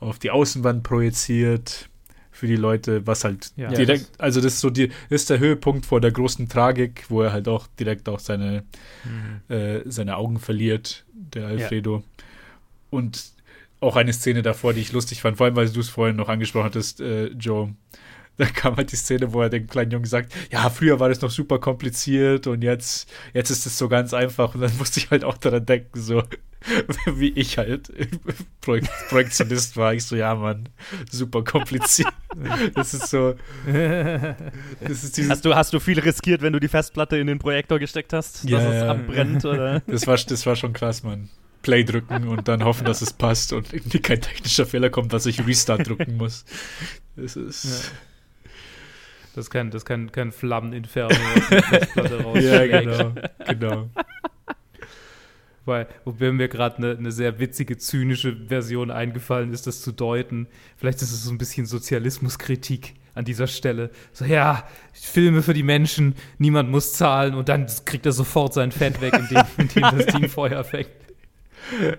[0.00, 1.88] auf die Außenwand projiziert
[2.38, 5.40] für die Leute, was halt ja, direkt, das also das ist so die, ist der
[5.40, 8.62] Höhepunkt vor der großen Tragik, wo er halt auch direkt auch seine,
[9.04, 9.54] mhm.
[9.54, 11.96] äh, seine Augen verliert, der Alfredo.
[11.96, 12.24] Ja.
[12.90, 13.24] Und
[13.80, 16.28] auch eine Szene davor, die ich lustig fand, vor allem, weil du es vorhin noch
[16.28, 17.74] angesprochen hattest, äh, Joe.
[18.36, 21.20] Da kam halt die Szene, wo er dem kleinen Jungen sagt, ja, früher war das
[21.20, 24.54] noch super kompliziert und jetzt, jetzt ist es so ganz einfach.
[24.54, 26.22] Und dann musste ich halt auch daran denken, so,
[27.06, 27.92] wie ich halt
[28.60, 29.94] Projekt, Projektionist war.
[29.94, 30.68] Ich so, ja, Mann,
[31.10, 32.08] super kompliziert.
[32.74, 33.34] Das ist so.
[33.64, 37.78] Das ist hast, du, hast du viel riskiert, wenn du die Festplatte in den Projektor
[37.78, 38.90] gesteckt hast, ja, dass es ja.
[38.90, 39.44] abbrennt?
[39.44, 39.80] Oder?
[39.86, 41.28] Das, war, das war schon krass, Mann.
[41.62, 45.26] Play drücken und dann hoffen, dass es passt und irgendwie kein technischer Fehler kommt, dass
[45.26, 46.44] ich Restart drücken muss.
[47.16, 47.64] Das ist.
[47.64, 48.50] Ja.
[49.34, 52.38] Das ist kein, das kein, kein Flammeninferno aus der Festplatte raus.
[52.42, 53.14] Ja, genau.
[53.46, 53.90] genau.
[55.68, 60.48] Weil, wobei mir gerade eine ne sehr witzige, zynische Version eingefallen ist, das zu deuten.
[60.76, 63.90] Vielleicht ist es so ein bisschen Sozialismuskritik an dieser Stelle.
[64.12, 68.72] So, ja, Filme für die Menschen, niemand muss zahlen und dann kriegt er sofort sein
[68.72, 70.90] Fett weg, indem, indem das Ding Feuer fängt.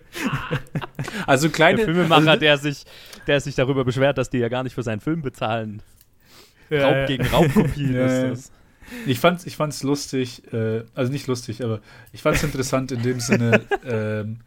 [1.27, 2.85] Also kleine der Filmemacher, also, der sich,
[3.27, 5.81] der sich darüber beschwert, dass die ja gar nicht für seinen Film bezahlen.
[6.69, 8.58] Ja, Raub gegen Raubkopien ja, ist das.
[9.05, 13.19] Ich fand's, ich fand's lustig, äh, also nicht lustig, aber ich fand's interessant in dem
[13.19, 14.39] Sinne, ähm,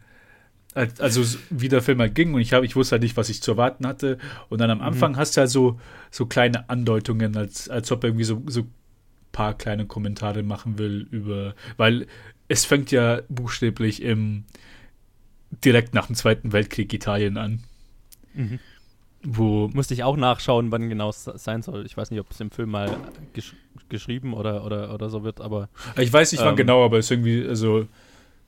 [0.73, 3.41] also wie der Film halt ging und ich, hab, ich wusste halt nicht, was ich
[3.41, 4.17] zu erwarten hatte.
[4.49, 4.85] Und dann am mhm.
[4.85, 5.17] Anfang mhm.
[5.17, 5.79] hast du halt so,
[6.09, 8.63] so kleine Andeutungen, als, als ob er irgendwie so, so
[9.31, 12.07] paar kleine Kommentare machen will über, weil
[12.47, 14.45] es fängt ja buchstäblich im
[15.63, 17.63] direkt nach dem Zweiten Weltkrieg Italien an.
[18.33, 18.59] Mhm.
[19.23, 21.85] Wo Musste ich auch nachschauen, wann genau es sein soll.
[21.85, 22.95] Ich weiß nicht, ob es im Film mal
[23.89, 25.69] geschrieben oder, oder, oder so wird, aber.
[25.97, 27.87] Ich weiß nicht, wann ähm, genau, aber es ist irgendwie, also,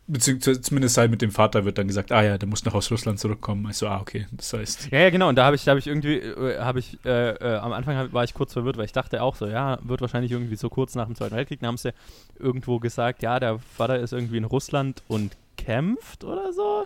[0.07, 2.91] beziehungsweise zumindest halt mit dem Vater wird dann gesagt, ah ja, der muss noch aus
[2.91, 3.67] Russland zurückkommen.
[3.69, 4.89] Ich so, ah, okay, das heißt.
[4.91, 7.57] Ja, ja, genau, und da habe ich, hab ich irgendwie, äh, habe ich, äh, äh,
[7.57, 10.55] am Anfang war ich kurz verwirrt, weil ich dachte auch so, ja, wird wahrscheinlich irgendwie
[10.55, 11.93] so kurz nach dem Zweiten Weltkrieg, dann haben sie
[12.39, 16.85] irgendwo gesagt, ja, der Vater ist irgendwie in Russland und kämpft oder so.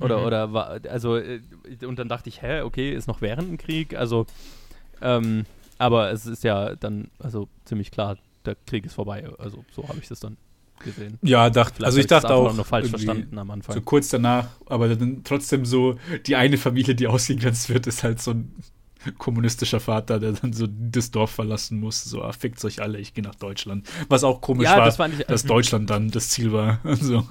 [0.00, 0.24] Oder, mhm.
[0.26, 1.40] oder war, also, äh,
[1.86, 4.26] und dann dachte ich, hä, okay, ist noch während dem Krieg, also,
[5.00, 5.46] ähm,
[5.78, 9.98] aber es ist ja dann, also ziemlich klar, der Krieg ist vorbei, also so habe
[10.00, 10.36] ich das dann
[10.82, 11.18] gesehen.
[11.22, 12.54] Ja, dachte, also ich dachte auch.
[12.54, 13.74] noch falsch verstanden am Anfang.
[13.74, 18.20] So kurz danach, aber dann trotzdem so, die eine Familie, die ausgegrenzt wird, ist halt
[18.20, 18.52] so ein
[19.18, 22.04] kommunistischer Vater, der dann so das Dorf verlassen muss.
[22.04, 23.86] So, ah, fickt euch alle, ich gehe nach Deutschland.
[24.08, 26.80] Was auch komisch ja, war, das ich, dass Deutschland dann das Ziel war.
[26.84, 27.26] Also.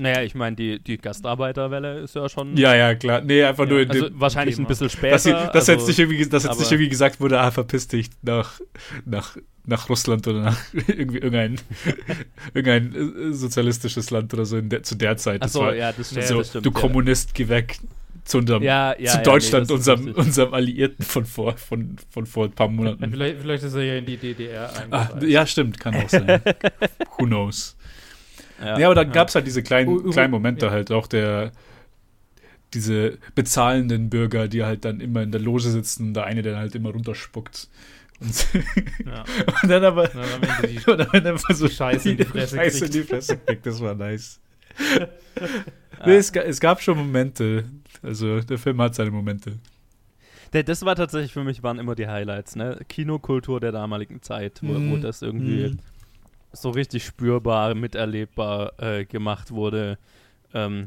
[0.00, 2.56] Naja, ich meine, die, die Gastarbeiterwelle ist ja schon.
[2.56, 3.20] Ja, ja, klar.
[3.20, 4.66] Nee, einfach nur in Also dem wahrscheinlich Thema.
[4.66, 5.10] ein bisschen später.
[5.12, 7.86] Dass, sie, dass also, jetzt nicht irgendwie, dass jetzt nicht irgendwie gesagt wurde, ah, verpiss
[7.86, 8.60] dich nach,
[9.04, 9.36] nach,
[9.66, 10.58] nach Russland oder nach
[10.88, 11.60] irgendwie irgendein,
[12.54, 15.42] irgendein äh, sozialistisches Land oder so in der, zu der Zeit.
[15.42, 16.26] Das Achso, war ja, das stimmt.
[16.26, 16.80] so, das stimmt du ja.
[16.80, 17.78] Kommunist, geh weg
[18.24, 22.26] zu, unserem, Ja, ja, zu ja, Deutschland, nee, unserem, unserem Alliierten von vor, von, von
[22.26, 23.10] vor ein paar Monaten.
[23.10, 26.40] Vielleicht, vielleicht ist er ja in die DDR Ah, ja, stimmt, kann auch sein.
[27.18, 27.76] Who knows?
[28.60, 30.72] Ja, Ja, aber da gab es halt diese kleinen, U- u- kleinen Momente ja.
[30.72, 31.52] halt, auch der
[32.74, 36.56] diese bezahlenden Bürger, die halt dann immer in der Loge sitzen und der eine der
[36.56, 37.68] halt immer runterspuckt.
[38.20, 38.46] Und,
[39.06, 39.24] Ja.
[39.62, 42.84] und dann aber Und dann die- und dann einfach so Scheiße in die Fresse Scheiße
[42.86, 44.38] in die Fresse kriegt, das war nice.
[46.06, 47.64] Nee, es, es gab schon Momente.
[48.02, 49.58] Also der Film hat seine Momente.
[50.52, 52.78] Das war tatsächlich für mich, waren immer die Highlights, ne?
[52.88, 55.00] Kinokultur der damaligen Zeit, wo, wo Mhm.
[55.02, 55.78] das irgendwie Mhm.
[56.52, 59.98] So richtig spürbar, miterlebbar äh, gemacht wurde.
[60.52, 60.86] Ähm,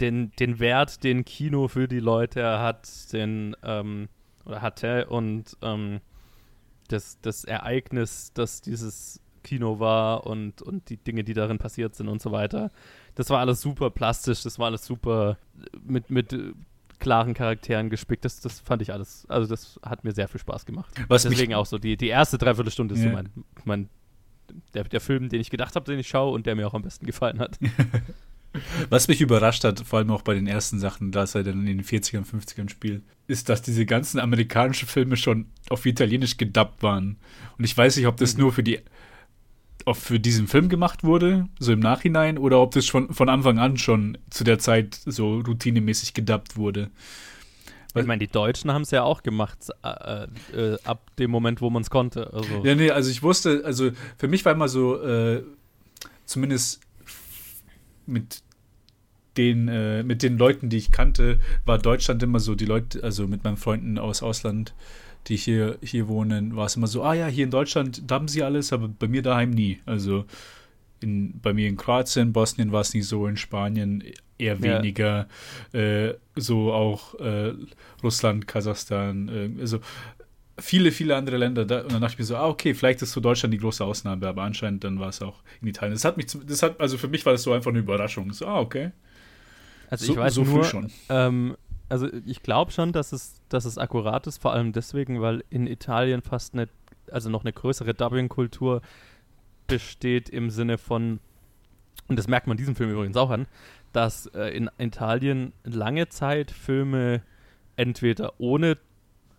[0.00, 4.08] den, den Wert, den Kino für die Leute hat, den ähm,
[4.44, 6.00] oder hatte und ähm,
[6.88, 12.08] das, das Ereignis, das dieses Kino war und, und die Dinge, die darin passiert sind
[12.08, 12.70] und so weiter.
[13.14, 15.38] Das war alles super plastisch, das war alles super
[15.82, 16.36] mit, mit
[16.98, 18.24] klaren Charakteren gespickt.
[18.24, 20.94] Das, das fand ich alles, also das hat mir sehr viel Spaß gemacht.
[21.08, 23.12] Was Deswegen auch so, die, die erste Dreiviertelstunde ist so Ja.
[23.12, 23.28] mein,
[23.64, 23.88] mein
[24.74, 26.82] der, der Film, den ich gedacht habe, den ich schaue und der mir auch am
[26.82, 27.58] besten gefallen hat.
[28.90, 31.66] was mich überrascht hat, vor allem auch bei den ersten Sachen, da es er dann
[31.66, 36.82] in den 40ern, 50ern spielt, ist, dass diese ganzen amerikanischen Filme schon auf Italienisch gedubbt
[36.82, 37.16] waren.
[37.58, 38.40] Und ich weiß nicht, ob das Mhm.
[38.40, 38.80] nur für die
[39.86, 43.58] ob für diesen Film gemacht wurde, so im Nachhinein, oder ob das schon von Anfang
[43.58, 46.90] an schon zu der Zeit so routinemäßig gedubbt wurde.
[47.94, 51.70] Ich meine, die Deutschen haben es ja auch gemacht, äh, äh, ab dem Moment, wo
[51.70, 52.32] man es konnte.
[52.32, 55.42] Also, Ja, nee, also ich wusste, also für mich war immer so, äh,
[56.24, 56.80] zumindest
[58.06, 58.42] mit
[59.36, 63.26] den, äh, mit den Leuten, die ich kannte, war Deutschland immer so, die Leute, also
[63.26, 64.74] mit meinen Freunden aus Ausland,
[65.26, 68.42] die hier, hier wohnen, war es immer so, ah ja, hier in Deutschland haben sie
[68.42, 69.80] alles, aber bei mir daheim nie.
[69.86, 70.24] Also
[71.00, 74.04] in, bei mir in Kroatien, Bosnien war es nicht so, in Spanien
[74.38, 74.78] eher Ja.
[74.78, 75.28] weniger,
[75.72, 77.52] äh, so auch äh,
[78.02, 79.80] Russland, Kasachstan, äh, also
[80.58, 81.64] viele, viele andere Länder.
[81.64, 83.84] Da, und dann dachte ich mir so, ah, okay, vielleicht ist so Deutschland die große
[83.84, 85.94] Ausnahme, aber anscheinend dann war es auch in Italien.
[85.94, 88.32] Das hat mich, das hat, also für mich war das so einfach eine Überraschung.
[88.32, 88.92] So, ah, okay.
[89.88, 90.90] also so, ich weiß so nur, schon.
[91.08, 91.56] Ähm,
[91.88, 95.66] also ich glaube schon, dass es, dass es akkurat ist, vor allem deswegen, weil in
[95.66, 96.68] Italien fast eine,
[97.10, 98.82] also noch eine größere Dubbing-Kultur
[99.70, 101.20] besteht im Sinne von,
[102.08, 103.46] und das merkt man diesem Film übrigens auch an,
[103.92, 107.22] dass äh, in Italien lange Zeit Filme
[107.76, 108.76] entweder ohne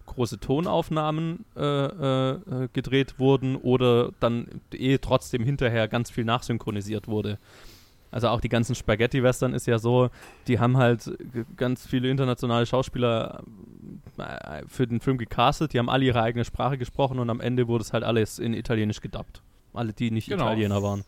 [0.07, 7.07] große Tonaufnahmen äh, äh, äh, gedreht wurden oder dann eh trotzdem hinterher ganz viel nachsynchronisiert
[7.07, 7.37] wurde.
[8.09, 10.09] Also auch die ganzen Spaghetti-Western ist ja so,
[10.47, 11.09] die haben halt
[11.55, 13.43] ganz viele internationale Schauspieler
[14.17, 17.69] äh, für den Film gecastet, die haben alle ihre eigene Sprache gesprochen und am Ende
[17.69, 19.41] wurde es halt alles in Italienisch gedubbt.
[19.73, 20.45] Alle, die nicht Genau.
[20.45, 21.03] Italiener waren.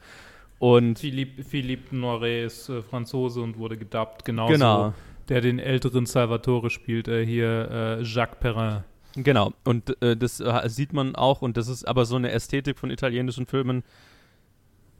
[0.60, 4.94] Und Philippe, Philippe Noiret ist äh, Franzose und wurde gedubbt, genauso genau,
[5.30, 8.84] der den älteren Salvatore spielt, äh, hier äh, Jacques Perrin.
[9.16, 9.54] genau.
[9.66, 12.92] Und äh, das äh, sieht man auch und das ist aber so eine Ästhetik von
[12.92, 13.84] italienischen Filmen,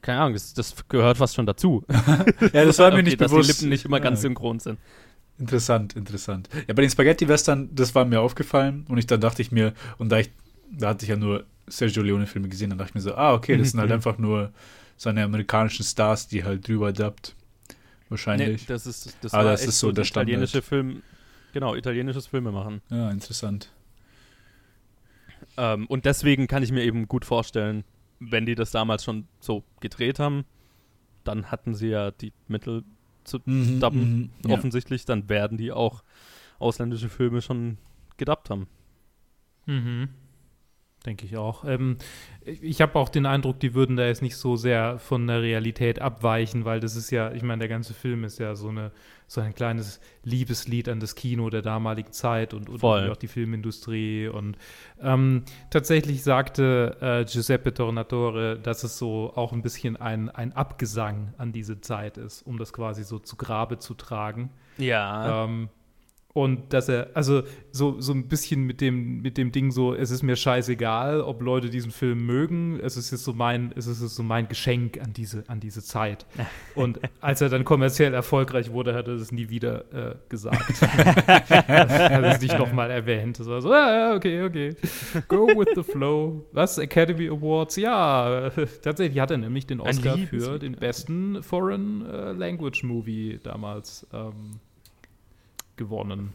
[0.02, 1.84] keine Ahnung, das, das gehört fast schon dazu.
[2.54, 3.50] Ja, das war mir Okay, nicht dass bewusst.
[3.50, 4.80] die Lippen nicht immer ganz Ja, synchron sind.
[5.40, 6.50] Interessant, interessant.
[6.68, 10.10] Ja, bei den Spaghetti-Western, das war mir aufgefallen und ich dann dachte ich mir, und
[10.12, 10.30] da ich,
[10.72, 13.58] da hatte ich ja nur Sergio Leone-Filme gesehen, dann dachte ich mir so, ah, okay,
[13.58, 13.94] das sind halt Mhm.
[13.94, 14.52] einfach nur
[14.98, 17.36] seine amerikanischen Stars, die halt drüber dubbt.
[18.34, 18.66] Nee, Wahrscheinlich.
[18.66, 20.28] das ist, das Ah, war das echt ist so der Standard.
[20.28, 21.04] italienische Film,
[21.52, 22.82] genau, italienisches Filme machen.
[22.90, 23.70] Ja, interessant.
[25.58, 27.84] Ähm, und deswegen kann ich mir eben gut vorstellen,
[28.20, 30.46] wenn die das damals schon so gedreht haben,
[31.24, 32.84] dann hatten sie ja die Mittel
[33.24, 34.10] zu Mhm, dubben,
[34.44, 34.56] mhm, ja.
[34.56, 36.04] offensichtlich, dann werden die auch
[36.60, 37.78] ausländische Filme schon
[38.18, 38.68] gedubbt haben.
[39.66, 40.10] Mhm.
[41.06, 41.66] Denke ich auch.
[41.66, 41.98] Ähm,
[42.46, 46.00] ich habe auch den Eindruck, die würden da jetzt nicht so sehr von der Realität
[46.00, 48.92] abweichen, weil das ist ja, ich meine, der ganze Film ist ja so, eine,
[49.28, 54.30] so ein kleines Liebeslied an das Kino der damaligen Zeit und, und auch die Filmindustrie.
[54.30, 54.58] Und
[55.02, 61.34] ähm, tatsächlich sagte äh, Giuseppe Tornatore, dass es so auch ein bisschen ein, ein Abgesang
[61.38, 64.52] an diese Zeit ist, um das quasi so zu Grabe zu tragen.
[64.78, 65.44] Ja.
[65.44, 65.68] Ähm,
[66.36, 70.10] Und dass er, also so, so ein bisschen mit dem, mit dem Ding so, es
[70.10, 72.80] ist mir scheißegal, ob Leute diesen Film mögen.
[72.80, 76.26] Es ist jetzt so mein, es ist so mein Geschenk an diese, an diese Zeit.
[76.76, 80.82] Und als er dann kommerziell erfolgreich wurde, hat er es nie wieder äh, gesagt.
[80.82, 83.40] hat es nicht nochmal erwähnt.
[83.40, 84.76] Es war so, ja, okay, okay.
[85.28, 86.48] Go with the flow.
[86.52, 86.80] Was?
[86.80, 87.76] Academy Awards?
[87.76, 88.50] Ja,
[88.82, 94.60] tatsächlich hat er nämlich den Oscar für den besten Foreign äh, Language Movie damals ähm,
[95.76, 96.34] gewonnen.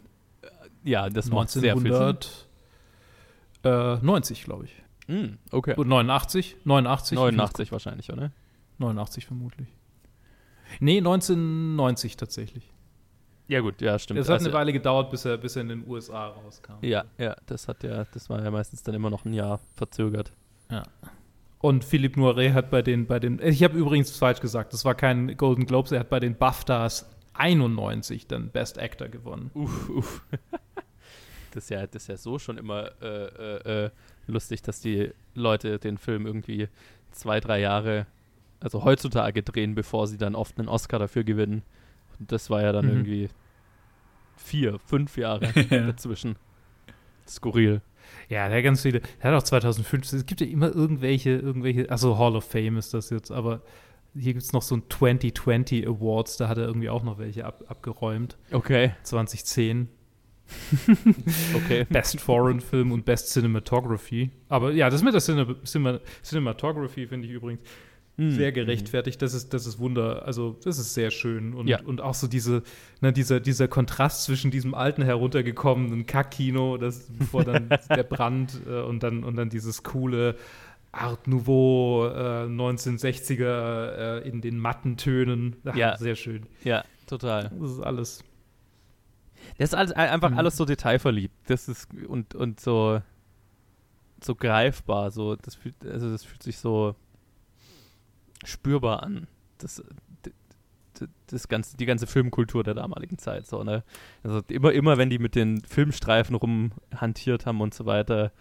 [0.85, 4.73] Ja, das macht 1990, glaube ich.
[5.09, 5.75] Mm, okay.
[5.77, 6.59] Und 89?
[6.65, 7.17] 89?
[7.17, 8.31] 89 wahrscheinlich, oder?
[8.79, 9.67] 89 vermutlich.
[10.81, 12.73] Nee, 1990 tatsächlich.
[13.49, 14.21] Ja, gut, ja, stimmt.
[14.21, 16.75] Es hat also, eine Weile gedauert, bis er, bis er in den USA rauskam.
[16.83, 20.33] Ja, ja, das hat ja, das war ja meistens dann immer noch ein Jahr verzögert.
[20.71, 20.83] Ja.
[21.61, 24.95] Und Philippe Noiret hat bei den, bei den, ich habe übrigens falsch gesagt, das war
[24.95, 29.51] kein Golden Globes, er hat bei den BAFTAs 91 dann Best Actor gewonnen.
[29.55, 30.23] Uff, uff.
[31.51, 33.91] Das ist, ja, das ist ja so schon immer äh, äh, äh,
[34.27, 36.69] lustig, dass die Leute den Film irgendwie
[37.11, 38.07] zwei, drei Jahre,
[38.61, 41.63] also heutzutage drehen, bevor sie dann oft einen Oscar dafür gewinnen.
[42.19, 42.93] Und das war ja dann mhm.
[42.93, 43.29] irgendwie
[44.37, 46.37] vier, fünf Jahre dazwischen.
[47.27, 47.81] Skurril.
[48.29, 49.01] Ja, der ganz viele.
[49.01, 50.19] Der hat auch 2015.
[50.19, 51.91] Es gibt ja immer irgendwelche, irgendwelche.
[51.91, 53.63] Also Hall of Fame ist das jetzt, aber
[54.19, 57.45] hier gibt es noch so ein 2020 Awards, da hat er irgendwie auch noch welche
[57.45, 58.37] ab, abgeräumt.
[58.53, 58.93] Okay.
[59.03, 59.89] 2010.
[61.55, 61.87] okay.
[61.91, 64.31] Best Foreign Film und Best Cinematography.
[64.49, 67.61] Aber ja, das mit der Cine Cine Cinematography finde ich übrigens
[68.17, 68.31] mm.
[68.31, 69.21] sehr gerechtfertigt.
[69.21, 71.55] Das ist, das ist Wunder, also das ist sehr schön.
[71.55, 71.81] Und, ja.
[71.83, 72.63] und auch so diese,
[73.01, 78.81] ne, dieser, dieser Kontrast zwischen diesem alten heruntergekommenen Kackkino, das bevor dann der Brand äh,
[78.81, 80.37] und dann und dann dieses coole
[80.93, 85.57] Art Nouveau, äh, 1960er äh, in den matten Tönen.
[85.65, 85.97] Ach, ja.
[85.97, 86.47] Sehr schön.
[86.65, 87.51] Ja, total.
[87.61, 88.25] Das ist alles.
[89.59, 90.39] Das ist alles, einfach mhm.
[90.39, 91.35] alles so detailverliebt.
[91.47, 93.01] Das ist und, und so,
[94.23, 95.11] so greifbar.
[95.11, 96.95] So, das fühlt, also das fühlt sich so
[98.45, 99.27] spürbar an.
[99.59, 99.83] Das,
[101.29, 103.47] das ganze, die ganze Filmkultur der damaligen Zeit.
[103.47, 103.85] So, ne?
[104.23, 108.33] Also immer, immer, wenn die mit den Filmstreifen rumhantiert haben und so weiter,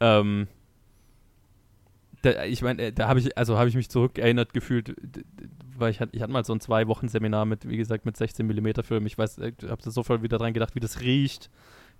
[0.00, 0.48] ähm,
[2.22, 4.94] da, ich meine, äh, da habe ich, also habe ich mich zurückerinnert gefühlt,
[5.76, 8.46] weil ich hatte, ich mal so ein zwei Wochen Seminar mit, wie gesagt, mit 16
[8.46, 9.06] mm Film.
[9.06, 11.50] Ich weiß, ich habe sofort wieder dran gedacht, wie das riecht,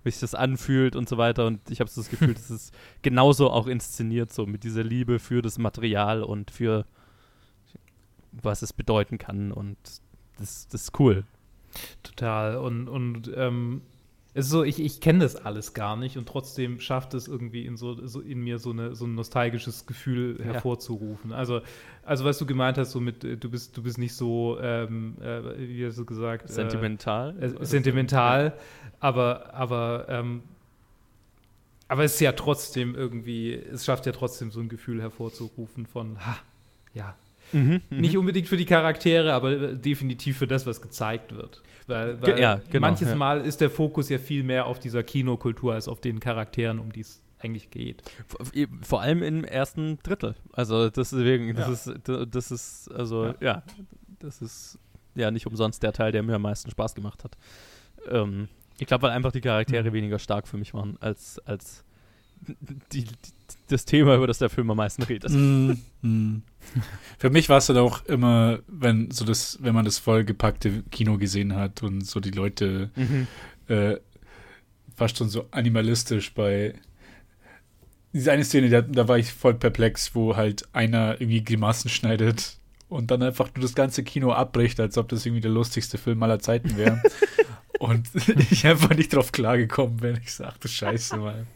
[0.03, 1.45] wie sich das anfühlt und so weiter.
[1.45, 5.19] Und ich habe so das Gefühl, das ist genauso auch inszeniert, so mit dieser Liebe
[5.19, 6.85] für das Material und für
[8.31, 9.51] was es bedeuten kann.
[9.51, 9.77] Und
[10.37, 11.25] das, das ist cool.
[12.01, 12.57] Total.
[12.57, 13.81] Und, und ähm,
[14.35, 17.65] es ist so, ich, ich kenne das alles gar nicht und trotzdem schafft es irgendwie
[17.65, 20.45] in, so, so in mir so, eine, so ein nostalgisches Gefühl ja.
[20.53, 21.31] hervorzurufen.
[21.33, 21.61] Also,
[22.03, 25.17] also was du gemeint hast, so mit, äh, du bist, du bist nicht so, ähm,
[25.21, 26.49] äh, wie hast du gesagt?
[26.49, 27.35] Sentimental.
[27.39, 28.91] Äh, äh, sentimental, ja.
[28.99, 30.41] aber, aber, ähm,
[31.87, 36.25] aber es ist ja trotzdem irgendwie, es schafft ja trotzdem so ein Gefühl hervorzurufen von,
[36.25, 36.37] ha,
[36.95, 37.15] ja.
[37.53, 38.01] Mhm, mhm.
[38.01, 41.61] nicht unbedingt für die Charaktere, aber definitiv für das, was gezeigt wird.
[41.87, 43.15] Weil, weil ja, genau, manches ja.
[43.15, 46.91] Mal ist der Fokus ja viel mehr auf dieser Kinokultur als auf den Charakteren, um
[46.91, 48.03] die es eigentlich geht.
[48.81, 50.35] Vor allem im ersten Drittel.
[50.53, 51.93] Also deswegen, das ja.
[51.93, 53.35] ist, das ist, also ja.
[53.41, 53.63] ja.
[54.19, 54.79] das ist
[55.15, 57.37] ja nicht umsonst der Teil, der mir am meisten Spaß gemacht hat.
[58.09, 58.47] Ähm,
[58.79, 59.93] ich glaube, weil einfach die Charaktere mhm.
[59.93, 61.83] weniger stark für mich waren als, als
[62.91, 63.11] die, die,
[63.67, 65.31] das Thema, über das der Film am meisten redet.
[65.31, 66.43] Mm, mm.
[67.17, 71.17] Für mich war es dann auch immer, wenn so das, wenn man das vollgepackte Kino
[71.17, 73.27] gesehen hat und so die Leute mhm.
[73.67, 73.97] äh,
[74.95, 76.75] fast schon so animalistisch bei
[78.13, 82.57] diese eine Szene, da, da war ich voll perplex, wo halt einer irgendwie Grimassen schneidet
[82.87, 86.21] und dann einfach nur das ganze Kino abbricht, als ob das irgendwie der lustigste Film
[86.21, 87.01] aller Zeiten wäre.
[87.79, 88.07] und
[88.51, 90.19] ich einfach nicht drauf klargekommen bin.
[90.23, 91.47] Ich sagte, Scheiße, Mann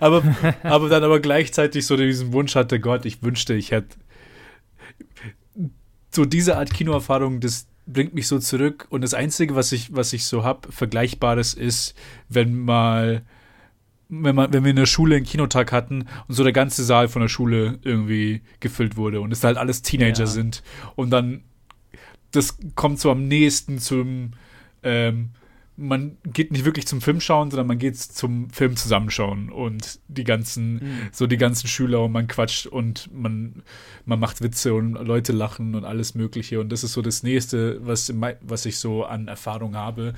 [0.00, 0.22] aber,
[0.62, 3.96] aber dann aber gleichzeitig so diesen Wunsch hatte, Gott, ich wünschte, ich hätte
[6.10, 8.86] so diese Art Kinoerfahrung, das bringt mich so zurück.
[8.90, 11.94] Und das Einzige, was ich, was ich so habe, Vergleichbares ist,
[12.28, 13.22] wenn mal,
[14.08, 17.08] wenn man, wenn wir in der Schule einen Kinotag hatten und so der ganze Saal
[17.08, 20.26] von der Schule irgendwie gefüllt wurde und es halt alles Teenager ja.
[20.26, 20.62] sind.
[20.96, 21.44] Und dann,
[22.32, 24.32] das kommt so am nächsten zum,
[24.82, 25.30] ähm,
[25.76, 30.24] man geht nicht wirklich zum Film schauen, sondern man geht zum Film zusammenschauen und die
[30.24, 31.08] ganzen, mhm.
[31.12, 33.62] so die ganzen Schüler und man quatscht und man,
[34.06, 36.60] man macht Witze und Leute lachen und alles Mögliche.
[36.60, 40.14] Und das ist so das nächste, was, was ich so an Erfahrung habe.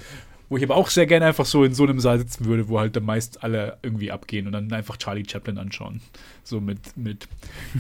[0.49, 2.79] Wo ich aber auch sehr gerne einfach so in so einem Saal sitzen würde, wo
[2.79, 6.01] halt dann meist alle irgendwie abgehen und dann einfach Charlie Chaplin anschauen.
[6.43, 7.29] So mit, mit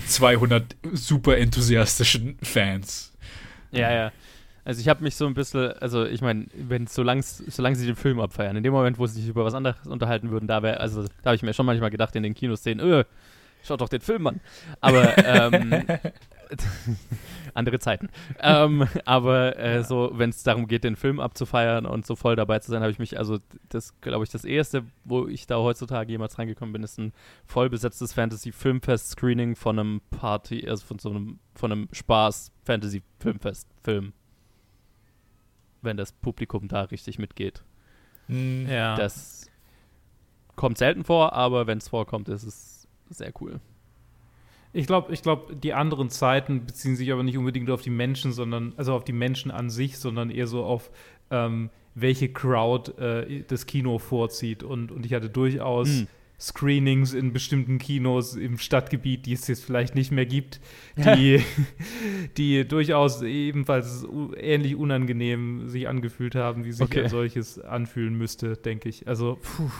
[0.06, 3.12] 200 super enthusiastischen Fans.
[3.70, 4.12] Ja, ja.
[4.68, 7.96] Also ich habe mich so ein bisschen, also ich meine, wenn solange solange sie den
[7.96, 10.78] Film abfeiern, in dem Moment, wo sie sich über was anderes unterhalten würden, da wäre,
[10.78, 13.04] also da habe ich mir schon manchmal gedacht in den Kinoszenen, öh,
[13.64, 14.40] schaut doch den Film an.
[14.82, 15.86] Aber ähm,
[17.54, 18.10] andere Zeiten.
[18.40, 19.84] ähm, aber äh, ja.
[19.84, 22.92] so, wenn es darum geht, den Film abzufeiern und so voll dabei zu sein, habe
[22.92, 23.38] ich mich, also
[23.70, 27.14] das glaube ich, das erste, wo ich da heutzutage jemals reingekommen bin, ist ein
[27.46, 34.12] voll besetztes Fantasy-Filmfest-Screening von einem Party, also von so einem, von einem Spaß-Fantasy-Filmfest-Film.
[35.82, 37.62] Wenn das Publikum da richtig mitgeht.
[38.26, 38.66] Hm.
[38.68, 38.96] Ja.
[38.96, 39.50] Das
[40.56, 43.60] kommt selten vor, aber wenn es vorkommt, ist es sehr cool.
[44.72, 48.32] Ich glaube, ich glaub, die anderen Zeiten beziehen sich aber nicht unbedingt auf die Menschen,
[48.32, 50.90] sondern, also auf die Menschen an sich, sondern eher so auf,
[51.30, 54.62] ähm, welche Crowd äh, das Kino vorzieht.
[54.62, 56.06] Und, und ich hatte durchaus hm.
[56.40, 60.60] Screenings in bestimmten Kinos im Stadtgebiet, die es jetzt vielleicht nicht mehr gibt,
[60.96, 61.42] die,
[62.36, 67.04] die durchaus ebenfalls ähnlich unangenehm sich angefühlt haben, wie sich okay.
[67.04, 69.08] ein solches anfühlen müsste, denke ich.
[69.08, 69.70] Also, puh.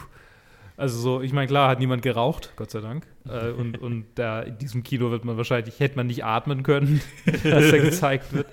[0.76, 3.06] Also so, ich meine, klar hat niemand geraucht, Gott sei Dank.
[3.28, 7.00] Äh, und und da in diesem Kino wird man wahrscheinlich, hätte man nicht atmen können,
[7.44, 8.46] als da gezeigt wird.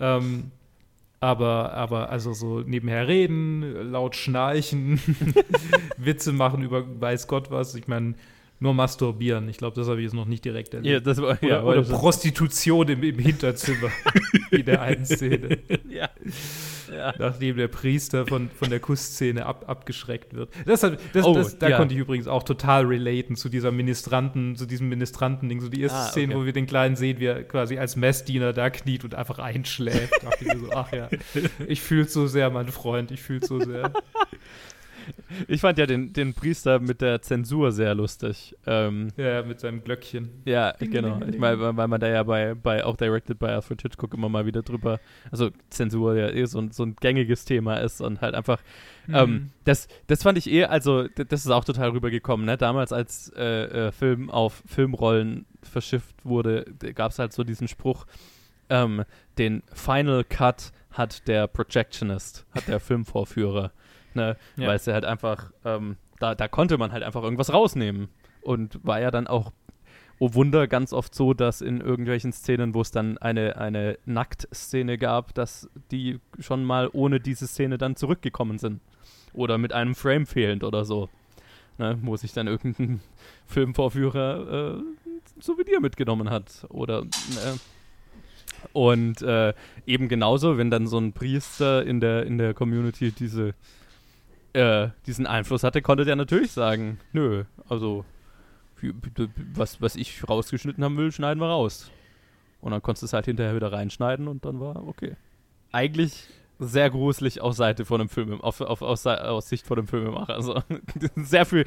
[0.00, 0.52] ähm,
[1.22, 5.00] aber, aber also so nebenher reden, laut schnarchen,
[5.96, 7.76] Witze machen über weiß Gott was.
[7.76, 8.14] Ich meine,
[8.62, 9.48] nur masturbieren.
[9.48, 10.92] Ich glaube, das habe ich jetzt noch nicht direkt erlebt.
[10.92, 13.90] Ja, das war, oder, ja, oder Prostitution im, im Hinterzimmer
[14.50, 15.58] in der einen Szene.
[15.88, 16.08] Ja.
[16.94, 17.12] ja.
[17.18, 20.50] Nachdem der Priester von, von der Kussszene ab, abgeschreckt wird.
[20.64, 21.76] Das, hat, das, oh, das da ja.
[21.76, 25.60] konnte ich übrigens auch total relaten zu dieser Ministranten, zu diesem Ministranten-Ding.
[25.60, 26.42] So die erste ah, Szene, okay.
[26.42, 30.12] wo wir den Kleinen sehen, wie er quasi als Messdiener da kniet und einfach einschläft.
[30.22, 31.08] dachte ich so, ach ja,
[31.66, 33.92] ich fühle so sehr, mein Freund, ich fühle so sehr.
[35.48, 38.54] Ich fand ja den, den Priester mit der Zensur sehr lustig.
[38.66, 40.30] Ähm, ja, mit seinem Glöckchen.
[40.44, 41.16] Ja, ding, genau.
[41.16, 44.14] Ding, ding, ich meine, weil man da ja bei, bei auch directed bei Alfred Hitchcock
[44.14, 45.00] immer mal wieder drüber,
[45.30, 48.60] also Zensur ja eh so, ein, so ein gängiges Thema ist und halt einfach,
[49.06, 49.14] mhm.
[49.14, 52.56] ähm, das, das fand ich eh, also das ist auch total rübergekommen, ne?
[52.56, 58.06] Damals als äh, äh, Film auf Filmrollen verschifft wurde, gab es halt so diesen Spruch,
[58.68, 59.04] ähm,
[59.38, 63.72] den Final Cut hat der Projectionist, hat der Filmvorführer
[64.14, 64.36] ne?
[64.56, 64.68] Ja.
[64.68, 68.08] Weil es ja halt einfach, ähm, da, da konnte man halt einfach irgendwas rausnehmen.
[68.42, 69.52] Und war ja dann auch,
[70.18, 74.98] oh Wunder, ganz oft so, dass in irgendwelchen Szenen, wo es dann eine, eine Nacktszene
[74.98, 78.80] gab, dass die schon mal ohne diese Szene dann zurückgekommen sind.
[79.32, 81.08] Oder mit einem Frame fehlend oder so.
[81.78, 81.98] Ne?
[82.02, 83.00] Wo sich dann irgendein
[83.46, 84.82] Filmvorführer äh,
[85.40, 86.66] Souvenir mitgenommen hat.
[86.68, 87.58] Oder ne?
[88.72, 89.54] Und äh,
[89.86, 93.54] eben genauso, wenn dann so ein Priester in der, in der Community diese
[94.52, 98.04] äh, diesen Einfluss hatte, konnte der natürlich sagen, nö, also
[99.54, 101.90] was, was ich rausgeschnitten haben will, schneiden wir raus.
[102.60, 105.16] Und dann konntest du es halt hinterher wieder reinschneiden und dann war okay.
[105.72, 106.28] Eigentlich
[106.58, 110.34] sehr gruselig aus Seite von einem Film, auf, auf, aus, aus Sicht von dem Filmemacher.
[110.34, 110.62] Also
[111.16, 111.64] sehr viel,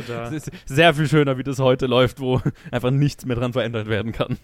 [0.65, 4.37] sehr viel schöner, wie das heute läuft, wo einfach nichts mehr dran verändert werden kann.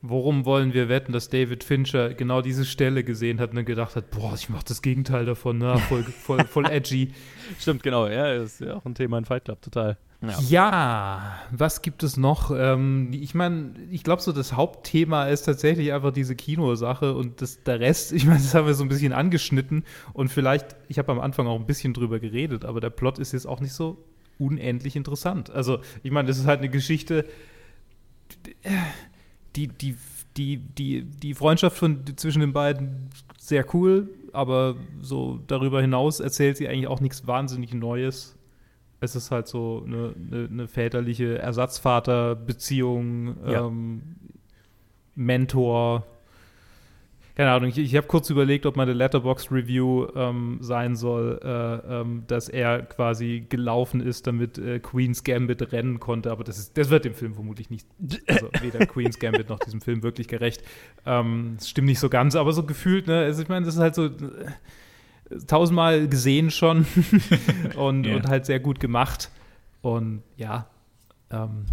[0.00, 3.96] Worum wollen wir wetten, dass David Fincher genau diese Stelle gesehen hat und dann gedacht
[3.96, 5.76] hat, boah, ich mach das Gegenteil davon, ne?
[5.88, 7.12] voll, voll, voll edgy.
[7.58, 9.98] Stimmt, genau, ja, ist ja auch ein Thema in Fight Club, total.
[10.20, 12.52] Ja, ja was gibt es noch?
[12.56, 17.64] Ähm, ich meine, ich glaube so, das Hauptthema ist tatsächlich einfach diese Kinosache und das,
[17.64, 21.10] der Rest, ich meine, das haben wir so ein bisschen angeschnitten und vielleicht, ich habe
[21.10, 24.04] am Anfang auch ein bisschen drüber geredet, aber der Plot ist jetzt auch nicht so
[24.38, 25.50] unendlich interessant.
[25.50, 27.24] Also, ich meine, das ist halt eine Geschichte,
[28.62, 28.70] äh,
[29.56, 29.96] die, die,
[30.36, 36.56] die, die, die Freundschaft von, zwischen den beiden sehr cool, aber so darüber hinaus erzählt
[36.56, 38.36] sie eigentlich auch nichts wahnsinnig Neues.
[39.00, 43.66] Es ist halt so eine, eine, eine väterliche Ersatzvaterbeziehung, ja.
[43.66, 44.02] ähm,
[45.14, 46.06] Mentor,
[47.38, 52.24] keine Ahnung, ich, ich habe kurz überlegt, ob meine Letterbox-Review ähm, sein soll, äh, ähm,
[52.26, 56.90] dass er quasi gelaufen ist, damit äh, Queen's Gambit rennen konnte, aber das, ist, das
[56.90, 57.86] wird dem Film vermutlich nicht,
[58.26, 60.64] also weder Queen's Gambit noch diesem Film wirklich gerecht.
[61.06, 63.80] Ähm, das stimmt nicht so ganz, aber so gefühlt, ne, also ich meine, das ist
[63.80, 64.10] halt so äh,
[65.46, 66.86] tausendmal gesehen schon
[67.76, 68.16] und, yeah.
[68.16, 69.30] und halt sehr gut gemacht
[69.80, 70.66] und ja,
[71.30, 71.66] ähm,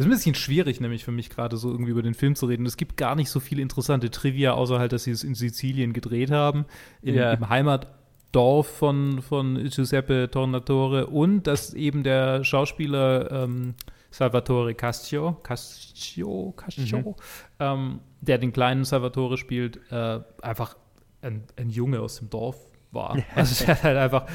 [0.00, 2.66] ist ein bisschen schwierig, nämlich für mich gerade so irgendwie über den Film zu reden.
[2.66, 5.92] Es gibt gar nicht so viele interessante Trivia, außer halt, dass sie es in Sizilien
[5.92, 6.64] gedreht haben,
[7.02, 7.32] in, ja.
[7.32, 13.74] im Heimatdorf von, von Giuseppe Tornatore und dass eben der Schauspieler ähm,
[14.10, 17.14] Salvatore Cascio, Cascio, Cascio, mhm.
[17.58, 20.76] ähm, der den kleinen Salvatore spielt, äh, einfach
[21.22, 22.56] ein, ein Junge aus dem Dorf
[22.90, 23.16] war.
[23.34, 24.26] Also der hat halt einfach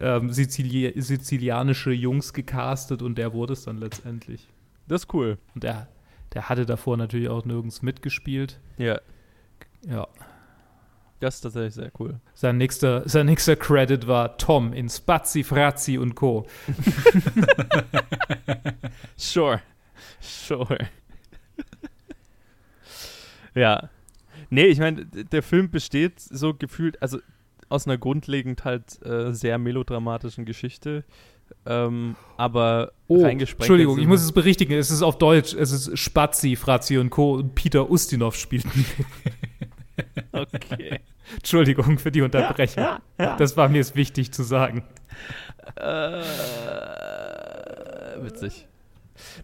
[0.00, 4.48] ähm, Sizili sizilianische Jungs gecastet und der wurde es dann letztendlich.
[4.88, 5.38] Das ist cool.
[5.54, 5.88] Und der,
[6.34, 8.60] der hatte davor natürlich auch nirgends mitgespielt.
[8.78, 9.00] Ja.
[9.86, 10.08] Ja.
[11.20, 12.18] Das ist tatsächlich sehr cool.
[12.34, 16.46] Sein nächster, sein nächster Credit war Tom in Spazi, Frazzi und Co.
[19.16, 19.60] Sure.
[20.20, 20.78] Sure.
[23.54, 23.88] ja.
[24.50, 27.20] Nee, ich meine, der Film besteht so gefühlt, also
[27.68, 31.04] aus einer grundlegend halt äh, sehr melodramatischen Geschichte.
[31.66, 34.72] Ähm, aber Oh, Entschuldigung, ich muss es berichtigen.
[34.78, 35.54] Es ist auf Deutsch.
[35.54, 37.34] Es ist Spazi, Frazzi und Co.
[37.34, 38.64] und Peter Ustinov spielt.
[40.32, 41.00] Okay.
[41.34, 42.84] Entschuldigung für die Unterbrechung.
[43.16, 44.82] Das war mir jetzt wichtig zu sagen.
[45.76, 46.22] Äh,
[48.22, 48.66] witzig.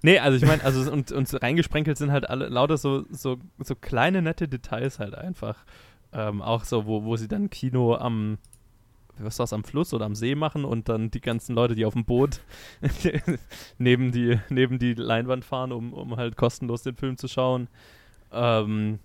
[0.03, 3.75] Nee, also ich meine, also und, und reingesprenkelt sind halt alle lauter so, so, so
[3.75, 5.65] kleine nette Details halt einfach.
[6.13, 8.39] Ähm, auch so, wo, wo sie dann Kino am,
[9.21, 11.85] was ist das, am Fluss oder am See machen und dann die ganzen Leute, die
[11.85, 12.41] auf dem Boot
[13.79, 17.69] neben, die, neben die Leinwand fahren, um, um halt kostenlos den Film zu schauen.
[18.33, 18.99] Ähm,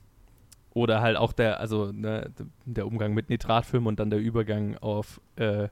[0.73, 2.31] oder halt auch der, also ne,
[2.65, 5.67] der Umgang mit Nitratfilm und dann der Übergang auf äh,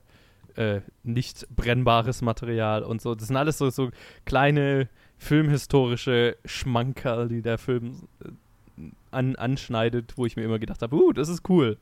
[0.56, 3.14] äh, nicht brennbares Material und so.
[3.14, 3.90] Das sind alles so, so
[4.24, 4.88] kleine
[5.18, 11.12] filmhistorische Schmankerl, die der Film äh, an, anschneidet, wo ich mir immer gedacht habe, uh,
[11.12, 11.78] das ist cool.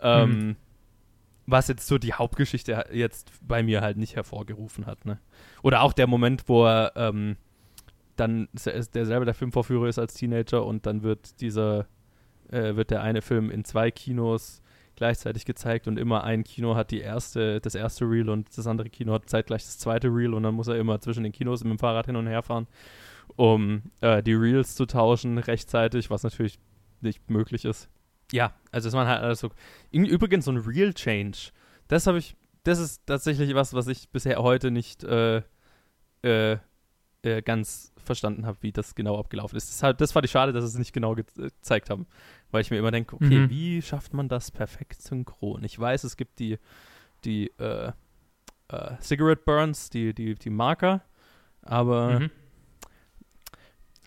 [0.00, 0.56] Ähm, Mhm.
[1.46, 5.18] Was jetzt so die Hauptgeschichte jetzt bei mir halt nicht hervorgerufen hat, ne?
[5.62, 7.36] Oder auch der Moment, wo er ähm,
[8.16, 11.86] dann der selber der Filmvorführer ist als Teenager und dann wird dieser
[12.50, 14.62] äh, wird der eine Film in zwei Kinos
[14.94, 18.90] gleichzeitig gezeigt und immer ein Kino hat die erste, das erste Reel und das andere
[18.90, 21.72] Kino hat zeitgleich das zweite Reel und dann muss er immer zwischen den Kinos mit
[21.72, 22.66] dem Fahrrad hin und her fahren,
[23.36, 26.58] um äh, die Reels zu tauschen rechtzeitig, was natürlich
[27.00, 27.88] nicht möglich ist.
[28.32, 29.50] Ja, also es waren halt alles so.
[29.90, 31.50] Im Übrigen so ein Real Change.
[31.88, 35.42] Das habe ich, das ist tatsächlich was, was ich bisher heute nicht äh,
[36.22, 36.56] äh,
[37.22, 39.68] äh, ganz verstanden habe, wie das genau abgelaufen ist.
[39.68, 42.06] Das, halt, das fand ich schade, dass sie es nicht genau ge äh, gezeigt haben.
[42.50, 43.50] Weil ich mir immer denke, okay, Mhm.
[43.50, 45.62] wie schafft man das perfekt synchron?
[45.64, 46.58] Ich weiß, es gibt die,
[47.24, 47.92] die äh,
[48.68, 51.02] äh, Cigarette Burns, die, die, die Marker,
[51.62, 52.30] aber Mhm.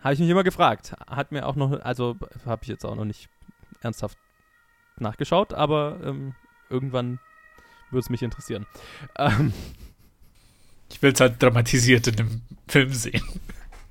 [0.02, 0.94] habe ich mich immer gefragt.
[1.08, 3.30] Hat mir auch noch, also habe ich jetzt auch noch nicht
[3.86, 4.18] ernsthaft
[4.98, 6.36] nachgeschaut, aber ähm,
[6.70, 7.20] irgendwann
[7.92, 8.66] würde es mich interessieren.
[9.18, 9.54] Ähm,
[10.90, 13.22] Ich will es halt dramatisiert in dem Film sehen.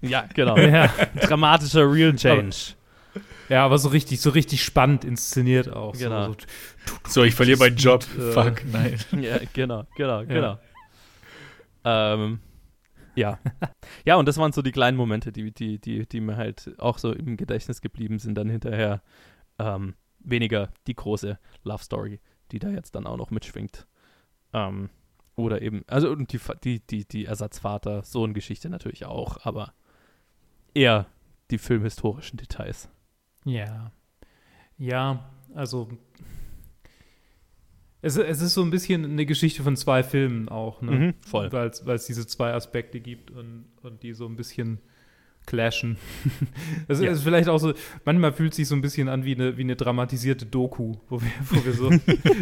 [0.01, 0.57] ja, genau.
[0.57, 0.89] Ja.
[1.23, 2.57] Dramatischer Real Change.
[3.49, 5.93] ja, aber so richtig, so richtig spannend inszeniert auch.
[5.97, 6.27] Genau.
[6.29, 6.33] So,
[7.05, 8.05] so, So, ich verliere meinen Job.
[8.19, 8.99] Äh, Fuck, nein.
[9.21, 10.59] ja, genau, genau, genau.
[11.85, 12.41] Ähm,
[13.15, 13.39] ja.
[14.05, 16.99] ja, und das waren so die kleinen Momente, die, die, die, die mir halt auch
[16.99, 19.03] so im Gedächtnis geblieben sind, dann hinterher
[19.59, 22.21] ähm, weniger die große Love Story,
[22.53, 23.87] die da jetzt dann auch noch mitschwingt.
[24.53, 24.91] Ähm,
[25.37, 29.75] oder eben, also und die, die, die, die Ersatzvater-Sohn-Geschichte natürlich auch, aber
[30.75, 31.07] eher
[31.51, 32.89] die filmhistorischen Details.
[33.45, 33.93] Ja.
[34.79, 35.89] Ja, also.
[38.01, 40.91] Es, es ist so ein bisschen eine Geschichte von zwei Filmen auch, ne?
[40.91, 41.51] Mhm, voll.
[41.53, 44.81] Weil es diese zwei Aspekte gibt und, und die so ein bisschen
[45.47, 45.97] clashen.
[46.89, 47.11] Das Ja.
[47.11, 47.73] ist vielleicht auch so,
[48.05, 51.21] manchmal fühlt es sich so ein bisschen an wie eine, wie eine dramatisierte Doku, wo
[51.21, 51.91] wir, wo wir so,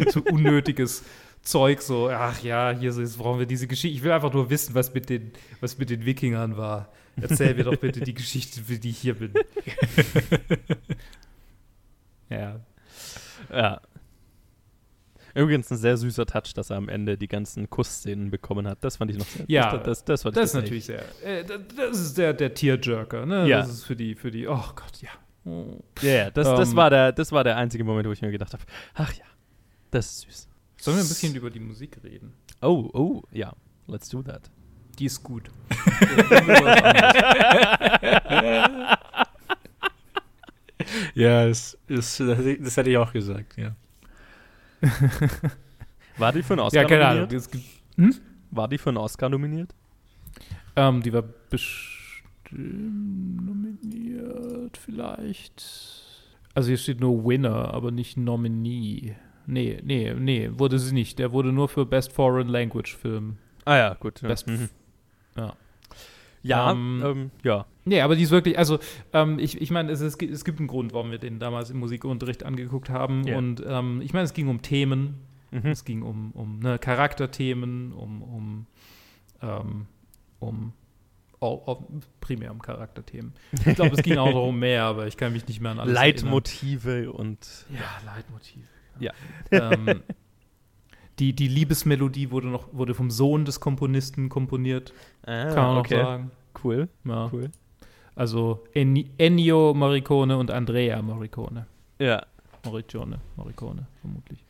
[0.11, 1.03] so unnötiges
[1.41, 3.95] Zeug so, ach ja, hier jetzt brauchen wir diese Geschichte.
[3.97, 6.91] Ich will einfach nur wissen, was mit den, was mit den Wikingern war.
[7.15, 9.33] Erzähl mir doch bitte die Geschichte, für die ich hier bin.
[12.29, 12.59] ja.
[13.51, 13.81] Ja.
[15.35, 18.83] Übrigens ein sehr süßer Touch, dass er am Ende die ganzen Kussszenen bekommen hat.
[18.83, 21.03] Das fand ich noch sehr Ja, das, das, das, fand ich Das ist natürlich sehr.
[21.23, 23.47] Äh, das- ist der, der Tearjerker, ne?
[23.47, 23.59] Ja.
[23.59, 25.09] Das ist für die, für die, oh Gott, ja.
[25.45, 25.79] Oh.
[26.01, 28.31] Ja, ja, das, das, Ähm, war der, das war der einzige Moment, wo ich mir
[28.31, 28.63] gedacht habe,
[28.93, 29.25] ach ja,
[29.91, 30.47] das ist süß.
[30.77, 32.33] Sollen wir ein bisschen über die Musik reden?
[32.61, 33.53] Oh, oh, ja,
[33.87, 34.49] let's do that.
[34.99, 35.49] Die ist gut.
[41.13, 43.75] Ja, das, das, das, das hätte ich auch gesagt, ja.
[46.17, 47.21] War die für einen Oscar ja, keine Ahnung.
[47.23, 47.51] nominiert?
[47.51, 48.21] Gibt,
[48.51, 49.73] War die für einen Oscar nominiert?
[50.75, 55.63] ähm, die war bestimmt nominiert, vielleicht.
[56.53, 59.15] Also hier steht nur Winner, aber nicht Nominee.
[59.45, 61.19] Nee, nee, nee, wurde sie nicht.
[61.19, 63.37] Der wurde nur für Best Foreign Language Film.
[63.65, 64.21] Ah ja, gut.
[64.21, 64.69] Ja, Best, mhm.
[65.35, 65.53] ja.
[66.43, 67.65] ja, Ähm, ähm, ja.
[67.85, 68.79] Nee, aber die ist wirklich, also
[69.11, 71.69] ähm, ich, ich meine, es, es, gibt- es gibt einen Grund, warum wir den damals
[71.69, 73.27] im Musikunterricht angeguckt haben.
[73.27, 73.37] Ja.
[73.37, 75.19] Und ähm, ich meine, es ging um Themen,
[75.51, 75.67] Mhm.
[75.67, 78.65] es ging um, um ne, Charakterthemen, um, um,
[79.41, 79.85] ähm,
[80.39, 80.73] um
[82.21, 83.33] primär um Charakterthemen.
[83.65, 85.79] Ich glaube, es ging auch noch um mehr, aber ich kann mich nicht mehr an
[85.79, 87.83] alles Leitmotive und erinnern.
[88.05, 88.67] Ja, Leitmotive.
[88.99, 89.11] Ja.
[89.51, 90.01] ähm,
[91.19, 95.97] die, die Liebesmelodie wurde noch wurde vom Sohn des Komponisten komponiert, ah, kann man okay.
[95.97, 96.31] noch sagen.
[96.63, 97.29] Cool, Ja.
[97.33, 97.51] cool.
[98.15, 101.65] Also Enni- Ennio Morricone und Andrea Morricone.
[101.99, 102.25] Ja,
[102.65, 104.43] Morricone, Morricone, vermutlich.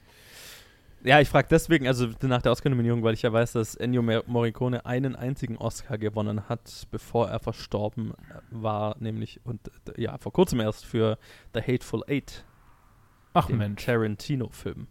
[1.05, 4.85] Ja, ich frage deswegen, also nach der Oscar-Nominierung, weil ich ja weiß, dass Ennio Morricone
[4.85, 8.13] einen einzigen Oscar gewonnen hat, bevor er verstorben
[8.51, 9.59] war, nämlich und
[9.97, 11.17] ja, vor kurzem erst für
[11.53, 12.45] The Hateful Eight.
[13.33, 13.83] Ach den Mensch.
[13.85, 14.87] Tarantino-Film.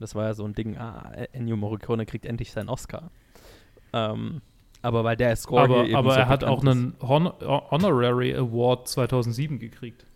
[0.00, 3.12] Das war ja so ein Ding, ah, Ennio Morricone kriegt endlich seinen Oscar.
[3.92, 4.40] Ähm,
[4.82, 8.34] aber weil der Score Aber, hier eben aber so er hat auch einen Hon Honorary
[8.34, 10.02] Award 2007 gekriegt.
[10.02, 10.08] Ist.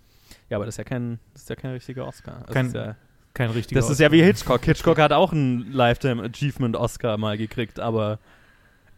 [0.51, 2.43] Ja, aber das ist ja kein, das ist ja kein richtiger Oscar.
[2.47, 2.97] Das Kein ist ja,
[3.35, 4.64] Kein richtiger Das ist ja wie Hitchcock.
[4.64, 8.19] Hitchcock hat auch einen Lifetime Achievement Oscar mal gekriegt, aber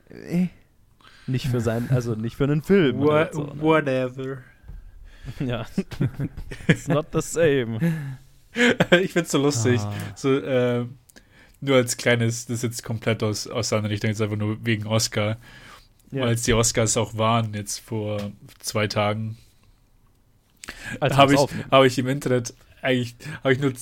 [0.09, 0.49] äh,
[1.27, 3.01] nicht für sein, also nicht für einen Film.
[3.01, 3.61] oder so, ne?
[3.61, 4.39] whatever.
[5.41, 5.67] Ja.
[6.67, 7.79] It's not the same.
[9.01, 9.81] ich find's so lustig.
[9.81, 9.93] Ah.
[10.15, 10.87] So, äh,
[11.61, 14.59] nur als kleines, das ist jetzt komplett aus, aus der anderen Richtung, jetzt einfach nur
[14.65, 15.39] wegen Oscar.
[16.11, 16.23] Ja.
[16.23, 19.37] Weil es die Oscars auch waren, jetzt vor zwei Tagen.
[21.01, 21.41] Als habe ich,
[21.71, 23.73] hab ich im Internet eigentlich, habe ich nur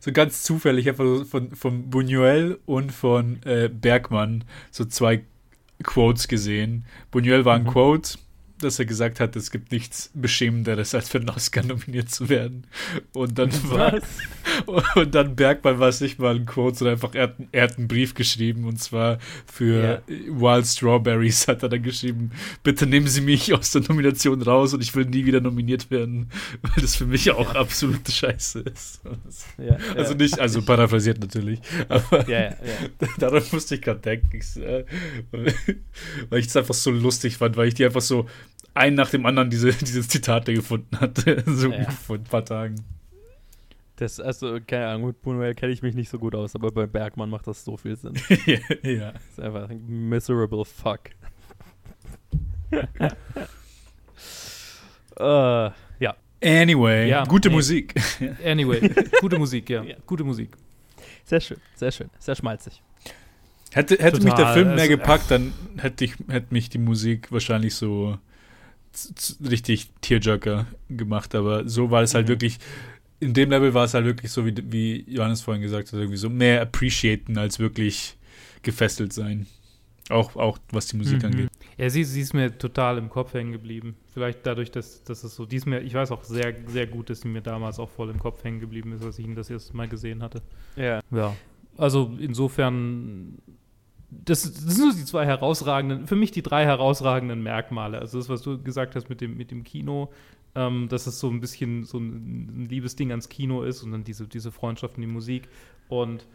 [0.00, 5.22] so ganz zufällig einfach so von, von Buñuel und von äh, Bergmann so zwei
[5.82, 6.84] Quotes gesehen.
[7.12, 7.68] Buñuel war ein Mhm.
[7.68, 8.18] Quote,
[8.64, 12.66] dass er gesagt hat, es gibt nichts Beschämenderes, als für einen Oscar nominiert zu werden.
[13.12, 14.00] Und dann war,
[14.96, 17.78] und dann Bergmann war es nicht mal ein Quote, sondern einfach, er hat, er hat
[17.78, 22.32] einen Brief geschrieben und zwar für Wild Strawberries hat er dann geschrieben,
[22.62, 26.30] bitte nehmen Sie mich aus der Nomination raus und ich will nie wieder nominiert werden,
[26.62, 29.02] weil das für mich auch absolute Scheiße ist.
[29.58, 30.18] Ja, Also ja.
[30.18, 32.54] nicht, also paraphrasiert natürlich, aber Ja,
[33.18, 34.84] daran musste ich gerade denken, äh,
[36.30, 38.26] weil ich es einfach so lustig fand, weil ich die einfach so
[38.74, 41.90] ein nach dem anderen diese, diese Zitate gefunden hatte, so Ja.
[41.90, 42.76] vor ein paar Tagen.
[43.96, 46.86] Das, also, keine Ahnung, mit Buñuel kenne ich mich nicht so gut aus, aber bei
[46.86, 48.14] Bergmann macht das so viel Sinn.
[48.82, 49.12] ja.
[49.12, 51.10] Das ist einfach ein miserable fuck.
[52.70, 53.10] äh,
[55.20, 55.74] ja.
[56.42, 57.54] Anyway, Ja, gute nee.
[57.54, 57.94] Musik.
[58.44, 59.82] Anyway, gute Musik, ja.
[59.84, 59.96] Ja.
[60.06, 60.50] Gute Musik.
[61.24, 62.82] Sehr schön, sehr schön, sehr schmalzig.
[63.72, 67.30] Hätte, hätte mich der Film mehr also, gepackt, dann hätte, ich, hätte mich die Musik
[67.30, 68.18] wahrscheinlich so
[69.48, 71.34] richtig Tearjerker gemacht.
[71.34, 72.30] Aber so war es halt Mhm.
[72.30, 72.58] wirklich,
[73.20, 76.16] in dem Level war es halt wirklich so, wie, wie Johannes vorhin gesagt hat, irgendwie
[76.18, 78.16] so mehr appreciaten als wirklich
[78.62, 79.46] gefesselt sein.
[80.10, 81.24] Auch, auch was die Musik Mhm.
[81.26, 81.48] angeht.
[81.78, 83.96] Ja, sie, sie ist mir total im Kopf hängen geblieben.
[84.12, 87.08] Vielleicht dadurch, dass, dass es so, die ist mir, ich weiß auch sehr, sehr gut,
[87.08, 89.48] dass sie mir damals auch voll im Kopf hängen geblieben ist, als ich ihn das
[89.48, 90.42] erste Mal gesehen hatte.
[90.76, 91.00] Ja.
[91.10, 91.34] Ja.
[91.78, 93.38] Also insofern,
[94.24, 97.98] das, das sind so die zwei herausragenden, für mich die drei herausragenden Merkmale.
[97.98, 100.10] Also das, was du gesagt hast mit dem, mit dem Kino,
[100.54, 103.92] ähm, dass es so ein bisschen so ein, ein liebes Ding ans Kino ist und
[103.92, 105.48] dann diese, diese Freundschaft und die Musik.
[105.88, 106.26] Und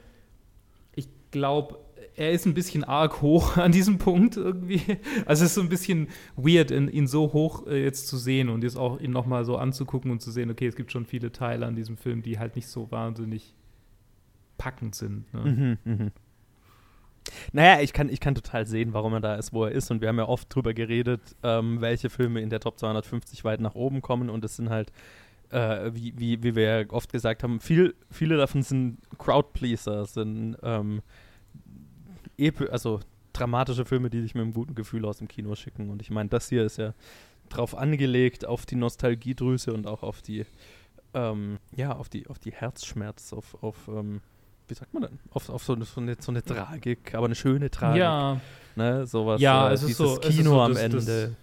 [0.95, 1.77] ich glaube,
[2.15, 4.81] er ist ein bisschen arg hoch an diesem Punkt irgendwie.
[5.25, 8.49] Also es ist so ein bisschen weird, ihn, ihn so hoch äh, jetzt zu sehen
[8.49, 11.31] und jetzt auch ihn nochmal so anzugucken und zu sehen, okay, es gibt schon viele
[11.31, 13.53] Teile an diesem Film, die halt nicht so wahnsinnig
[14.57, 15.31] packend sind.
[15.33, 15.77] Ne?
[15.85, 16.11] Mhm, mhm.
[17.51, 19.91] Naja, ich kann, ich kann total sehen, warum er da ist, wo er ist.
[19.91, 23.59] Und wir haben ja oft drüber geredet, ähm, welche Filme in der Top 250 weit
[23.61, 24.29] nach oben kommen.
[24.29, 24.91] Und es sind halt,
[25.49, 30.57] äh, wie, wie, wie wir ja oft gesagt haben, viel, viele davon sind Crowdpleaser, sind
[30.63, 31.01] ähm,
[32.69, 32.99] also
[33.33, 35.89] dramatische Filme, die dich mit einem guten Gefühl aus dem Kino schicken.
[35.89, 36.93] Und ich meine, das hier ist ja
[37.49, 40.45] drauf angelegt, auf die Nostalgiedrüse und auch auf die,
[41.13, 44.21] ähm, ja, auf die, auf die Herzschmerz, auf, auf ähm,
[44.67, 45.19] wie sagt man denn?
[45.31, 47.99] Auf, auf so, eine, so, eine, so eine Tragik, aber eine schöne Tragik.
[47.99, 48.39] Ja,
[48.75, 49.41] Ne, sowas.
[49.41, 51.35] Ja, äh, es ist dieses so- es ist Kino so am das- das- Ende.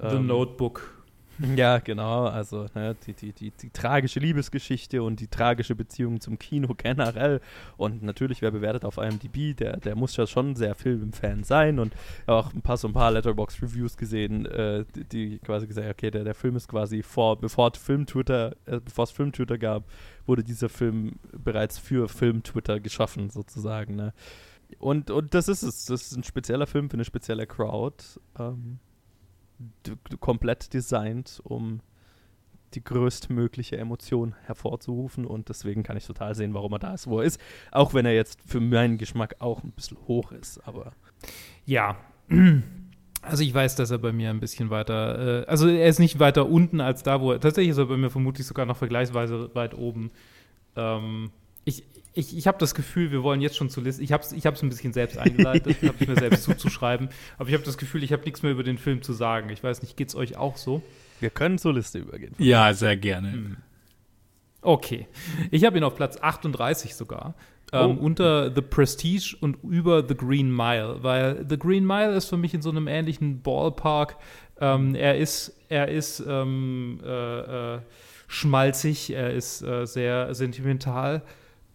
[0.00, 1.01] The Ähm, Notebook.
[1.56, 2.26] Ja, genau.
[2.26, 7.40] Also ne, die, die, die, die tragische Liebesgeschichte und die tragische Beziehung zum Kino generell.
[7.76, 11.94] Und natürlich, wer bewertet auf IMDb, der, der muss ja schon sehr Filmfan sein und
[12.26, 16.34] auch ein paar so ein paar Letterbox-Reviews gesehen, äh, die, quasi gesagt okay, der, der
[16.34, 19.84] Film ist quasi vor, bevor Film-Twitter, äh, bevor es Film-Twitter gab,
[20.26, 23.96] wurde dieser Film bereits für Film-Twitter geschaffen, sozusagen.
[23.96, 24.12] Ne?
[24.78, 25.86] Und, und das ist es.
[25.86, 28.04] Das ist ein spezieller Film für eine spezielle Crowd.
[28.38, 28.78] Ähm,
[30.20, 31.80] komplett designt, um
[32.74, 37.20] die größtmögliche Emotion hervorzurufen und deswegen kann ich total sehen, warum er da ist, wo
[37.20, 37.40] er ist.
[37.70, 40.92] Auch wenn er jetzt für meinen Geschmack auch ein bisschen hoch ist, aber
[41.66, 41.96] Ja.
[43.24, 46.18] Also ich weiß, dass er bei mir ein bisschen weiter, äh, also er ist nicht
[46.18, 49.54] weiter unten als da, wo er, tatsächlich ist er bei mir vermutlich sogar noch vergleichsweise
[49.54, 50.10] weit oben.
[50.74, 51.30] Ähm,
[51.64, 51.84] ich
[52.14, 54.46] ich, ich habe das Gefühl, wir wollen jetzt schon zu Liste, ich habe es ich
[54.46, 57.08] hab's ein bisschen selbst eingeleitet, habe ich mir selbst zuzuschreiben,
[57.38, 59.50] aber ich habe das Gefühl, ich habe nichts mehr über den Film zu sagen.
[59.50, 60.82] Ich weiß nicht, geht's euch auch so?
[61.22, 62.34] wir können zur Liste übergehen.
[62.38, 63.32] Ja, sehr gerne.
[63.32, 63.56] Hm.
[64.60, 65.06] Okay.
[65.50, 67.34] Ich habe ihn auf Platz 38 sogar.
[67.72, 68.04] Ähm, Oh.
[68.04, 72.52] Unter The Prestige und über The Green Mile, weil The Green Mile ist für mich
[72.52, 74.18] in so einem ähnlichen Ballpark.
[74.60, 77.80] Ähm, er ist, er ist ähm, äh, äh,
[78.28, 81.22] schmalzig, er ist äh, sehr sentimental.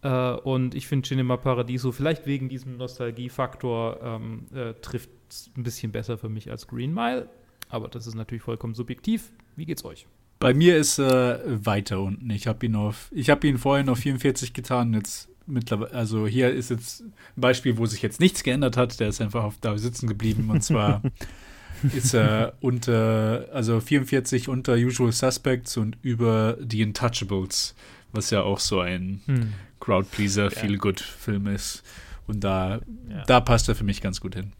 [0.02, 5.10] Äh, und ich finde Cinema Paradiso vielleicht wegen diesem Nostalgiefaktor ähm, äh, trifft
[5.56, 7.28] ein bisschen besser für mich als Green Mile.
[7.68, 9.32] Aber das ist natürlich vollkommen subjektiv.
[9.56, 10.06] Wie geht's euch?
[10.38, 12.30] Bei mir ist er äh, weiter unten.
[12.30, 14.94] Ich habe ihn auf, ich habe ihn vorhin auf 44 getan.
[14.94, 19.00] Jetzt mittlerweile, also hier ist jetzt ein Beispiel, wo sich jetzt nichts geändert hat.
[19.00, 20.48] Der ist einfach auf, da sitzen geblieben.
[20.50, 21.02] Und zwar
[21.94, 27.74] ist er unter, also 44 unter Usual Suspects und über The Untouchables,
[28.12, 29.52] was ja auch so ein hm.
[29.88, 31.82] Crowdpleaser, Feel-Good-Film ist.
[32.26, 33.22] Und da, ja.
[33.26, 34.52] da passt er für mich ganz gut hin.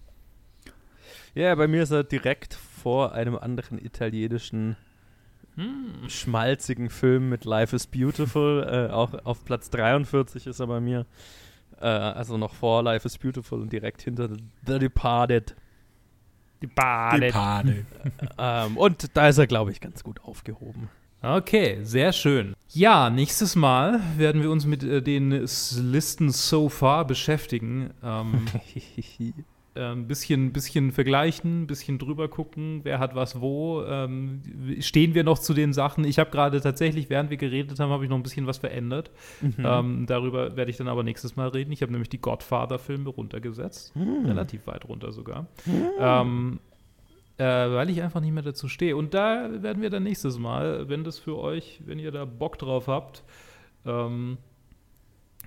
[1.35, 4.76] Ja, bei mir ist er direkt vor einem anderen italienischen
[5.57, 6.09] hm.
[6.09, 8.66] schmalzigen Film mit Life is Beautiful.
[8.91, 11.05] äh, auch auf Platz 43 ist er bei mir.
[11.79, 14.31] Äh, also noch vor Life is Beautiful und direkt hinter
[14.66, 15.55] The Departed.
[16.62, 17.22] Departed.
[17.22, 17.85] Departed.
[18.39, 20.89] ähm, und da ist er, glaube ich, ganz gut aufgehoben.
[21.21, 22.55] Okay, sehr schön.
[22.71, 27.91] Ja, nächstes Mal werden wir uns mit äh, den Listen so far beschäftigen.
[28.05, 29.35] Ähm, ein
[29.75, 33.83] ähm, bisschen, bisschen vergleichen, ein bisschen drüber gucken, wer hat was wo.
[33.83, 34.43] Ähm,
[34.79, 36.05] stehen wir noch zu den Sachen?
[36.05, 39.11] Ich habe gerade tatsächlich, während wir geredet haben, habe ich noch ein bisschen was verändert.
[39.41, 39.55] Mhm.
[39.59, 41.73] Ähm, darüber werde ich dann aber nächstes Mal reden.
[41.73, 43.97] Ich habe nämlich die Godfather-Filme runtergesetzt.
[43.97, 44.27] Mhm.
[44.27, 45.47] Relativ weit runter sogar.
[45.66, 46.61] Mhm.
[47.39, 48.97] Äh, weil ich einfach nicht mehr dazu stehe.
[48.97, 52.59] Und da werden wir dann nächstes Mal, wenn das für euch, wenn ihr da Bock
[52.59, 53.22] drauf habt,
[53.86, 54.39] ähm,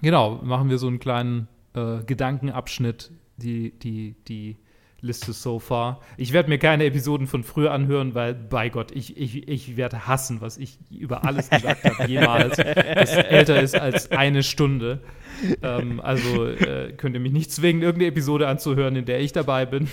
[0.02, 4.58] genau, machen wir so einen kleinen äh, Gedankenabschnitt die, die, die
[5.02, 6.00] Liste so far.
[6.18, 10.08] Ich werde mir keine Episoden von früher anhören, weil, bei Gott, ich, ich, ich werde
[10.08, 15.02] hassen, was ich über alles gesagt habe, jemals, das älter ist als eine Stunde.
[15.64, 19.66] Ähm, also äh, könnt ihr mich nicht zwingen, irgendeine Episode anzuhören, in der ich dabei
[19.66, 19.90] bin.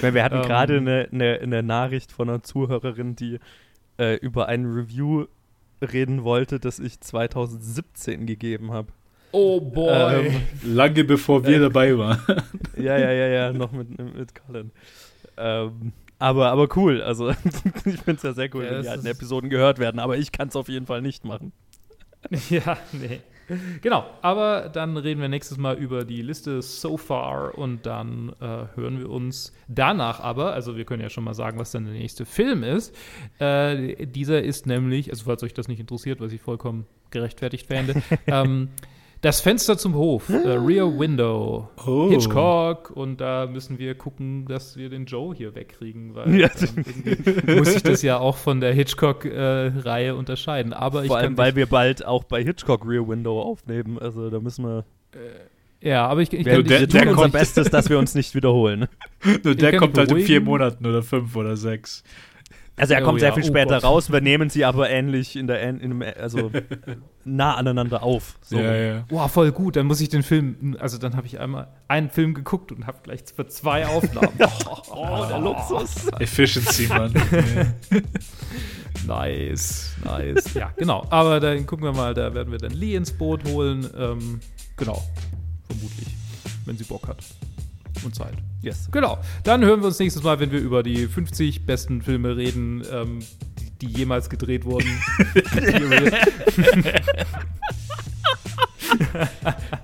[0.00, 3.38] Wir hatten ähm, gerade eine, eine, eine, Nachricht von einer Zuhörerin, die
[3.98, 5.26] äh, über ein Review
[5.80, 8.92] reden wollte, das ich 2017 gegeben habe.
[9.32, 10.26] Oh boy.
[10.26, 12.20] Ähm, Lange bevor wir äh, dabei waren.
[12.76, 14.70] Ja, ja, ja, ja, noch mit, mit Colin.
[15.36, 17.02] Ähm, aber, aber cool.
[17.02, 17.30] Also,
[17.84, 19.98] ich finde es ja sehr cool, ja, wenn die alten Episoden gehört werden.
[19.98, 21.52] Aber ich kann es auf jeden Fall nicht machen.
[22.50, 23.20] Ja, nee.
[23.80, 28.66] Genau, aber dann reden wir nächstes Mal über die Liste so far und dann äh,
[28.74, 31.94] hören wir uns danach aber, also wir können ja schon mal sagen, was dann der
[31.94, 32.94] nächste Film ist.
[33.38, 38.02] Äh, dieser ist nämlich, also falls euch das nicht interessiert, was ich vollkommen gerechtfertigt fände,
[38.26, 38.68] ähm,
[39.20, 42.08] das Fenster zum Hof, äh, Rear Window, oh.
[42.08, 46.48] Hitchcock und da müssen wir gucken, dass wir den Joe hier wegkriegen, weil ja.
[47.46, 50.72] ähm, muss ich das ja auch von der Hitchcock-Reihe äh, unterscheiden.
[50.72, 54.64] Aber Vor allem, weil wir bald auch bei Hitchcock Rear Window aufnehmen, also da müssen
[54.64, 54.84] wir.
[55.14, 58.34] Äh, ja, aber ich, ich wir, der, wir tun unser Bestes, dass wir uns nicht
[58.34, 58.88] wiederholen.
[59.44, 62.02] Nur der kommt halt in vier Monaten oder fünf oder sechs.
[62.78, 63.84] Also er kommt oh, sehr viel oh später Gott.
[63.84, 66.50] raus, wir nehmen sie aber ähnlich in der in, also
[67.24, 68.38] nah aneinander auf.
[68.42, 68.58] So.
[68.58, 69.04] Ja, ja.
[69.08, 69.76] Wow, voll gut.
[69.76, 72.98] Dann muss ich den Film, also dann habe ich einmal einen Film geguckt und habe
[73.02, 74.32] gleich für zwei Aufnahmen.
[74.66, 76.08] oh, oh, der Luxus.
[76.18, 77.12] Efficiency, Mann.
[79.06, 80.54] nice, nice.
[80.54, 81.06] Ja, genau.
[81.10, 83.88] Aber dann gucken wir mal, da werden wir dann Lee ins Boot holen.
[83.98, 84.40] Ähm,
[84.76, 85.02] genau,
[85.66, 86.08] vermutlich,
[86.64, 87.18] wenn sie Bock hat
[88.04, 88.34] und Zeit.
[88.62, 88.88] Yes.
[88.90, 89.18] Genau.
[89.44, 93.20] Dann hören wir uns nächstes Mal, wenn wir über die 50 besten Filme reden, ähm,
[93.80, 94.88] die, jemals gedreht wurden.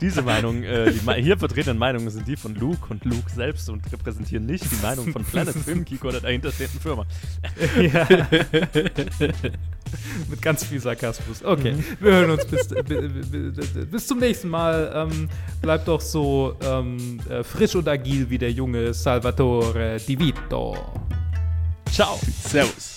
[0.00, 3.90] Diese Meinung, äh, die hier vertretenen Meinungen sind die von Luke und Luke selbst und
[3.92, 7.04] repräsentieren nicht die Meinung von Planet Film Geek oder der hinterstehenden Firma.
[7.80, 8.06] ja.
[10.28, 11.44] Mit ganz viel Sarkasmus.
[11.44, 11.84] Okay, mhm.
[12.00, 12.68] wir hören uns bis,
[13.90, 14.90] bis zum nächsten Mal.
[14.94, 15.28] Ähm,
[15.60, 20.76] bleibt doch so ähm, äh, frisch und agil wie der junge Salvatore Di Vito.
[21.90, 22.18] Ciao.
[22.42, 22.96] Servus.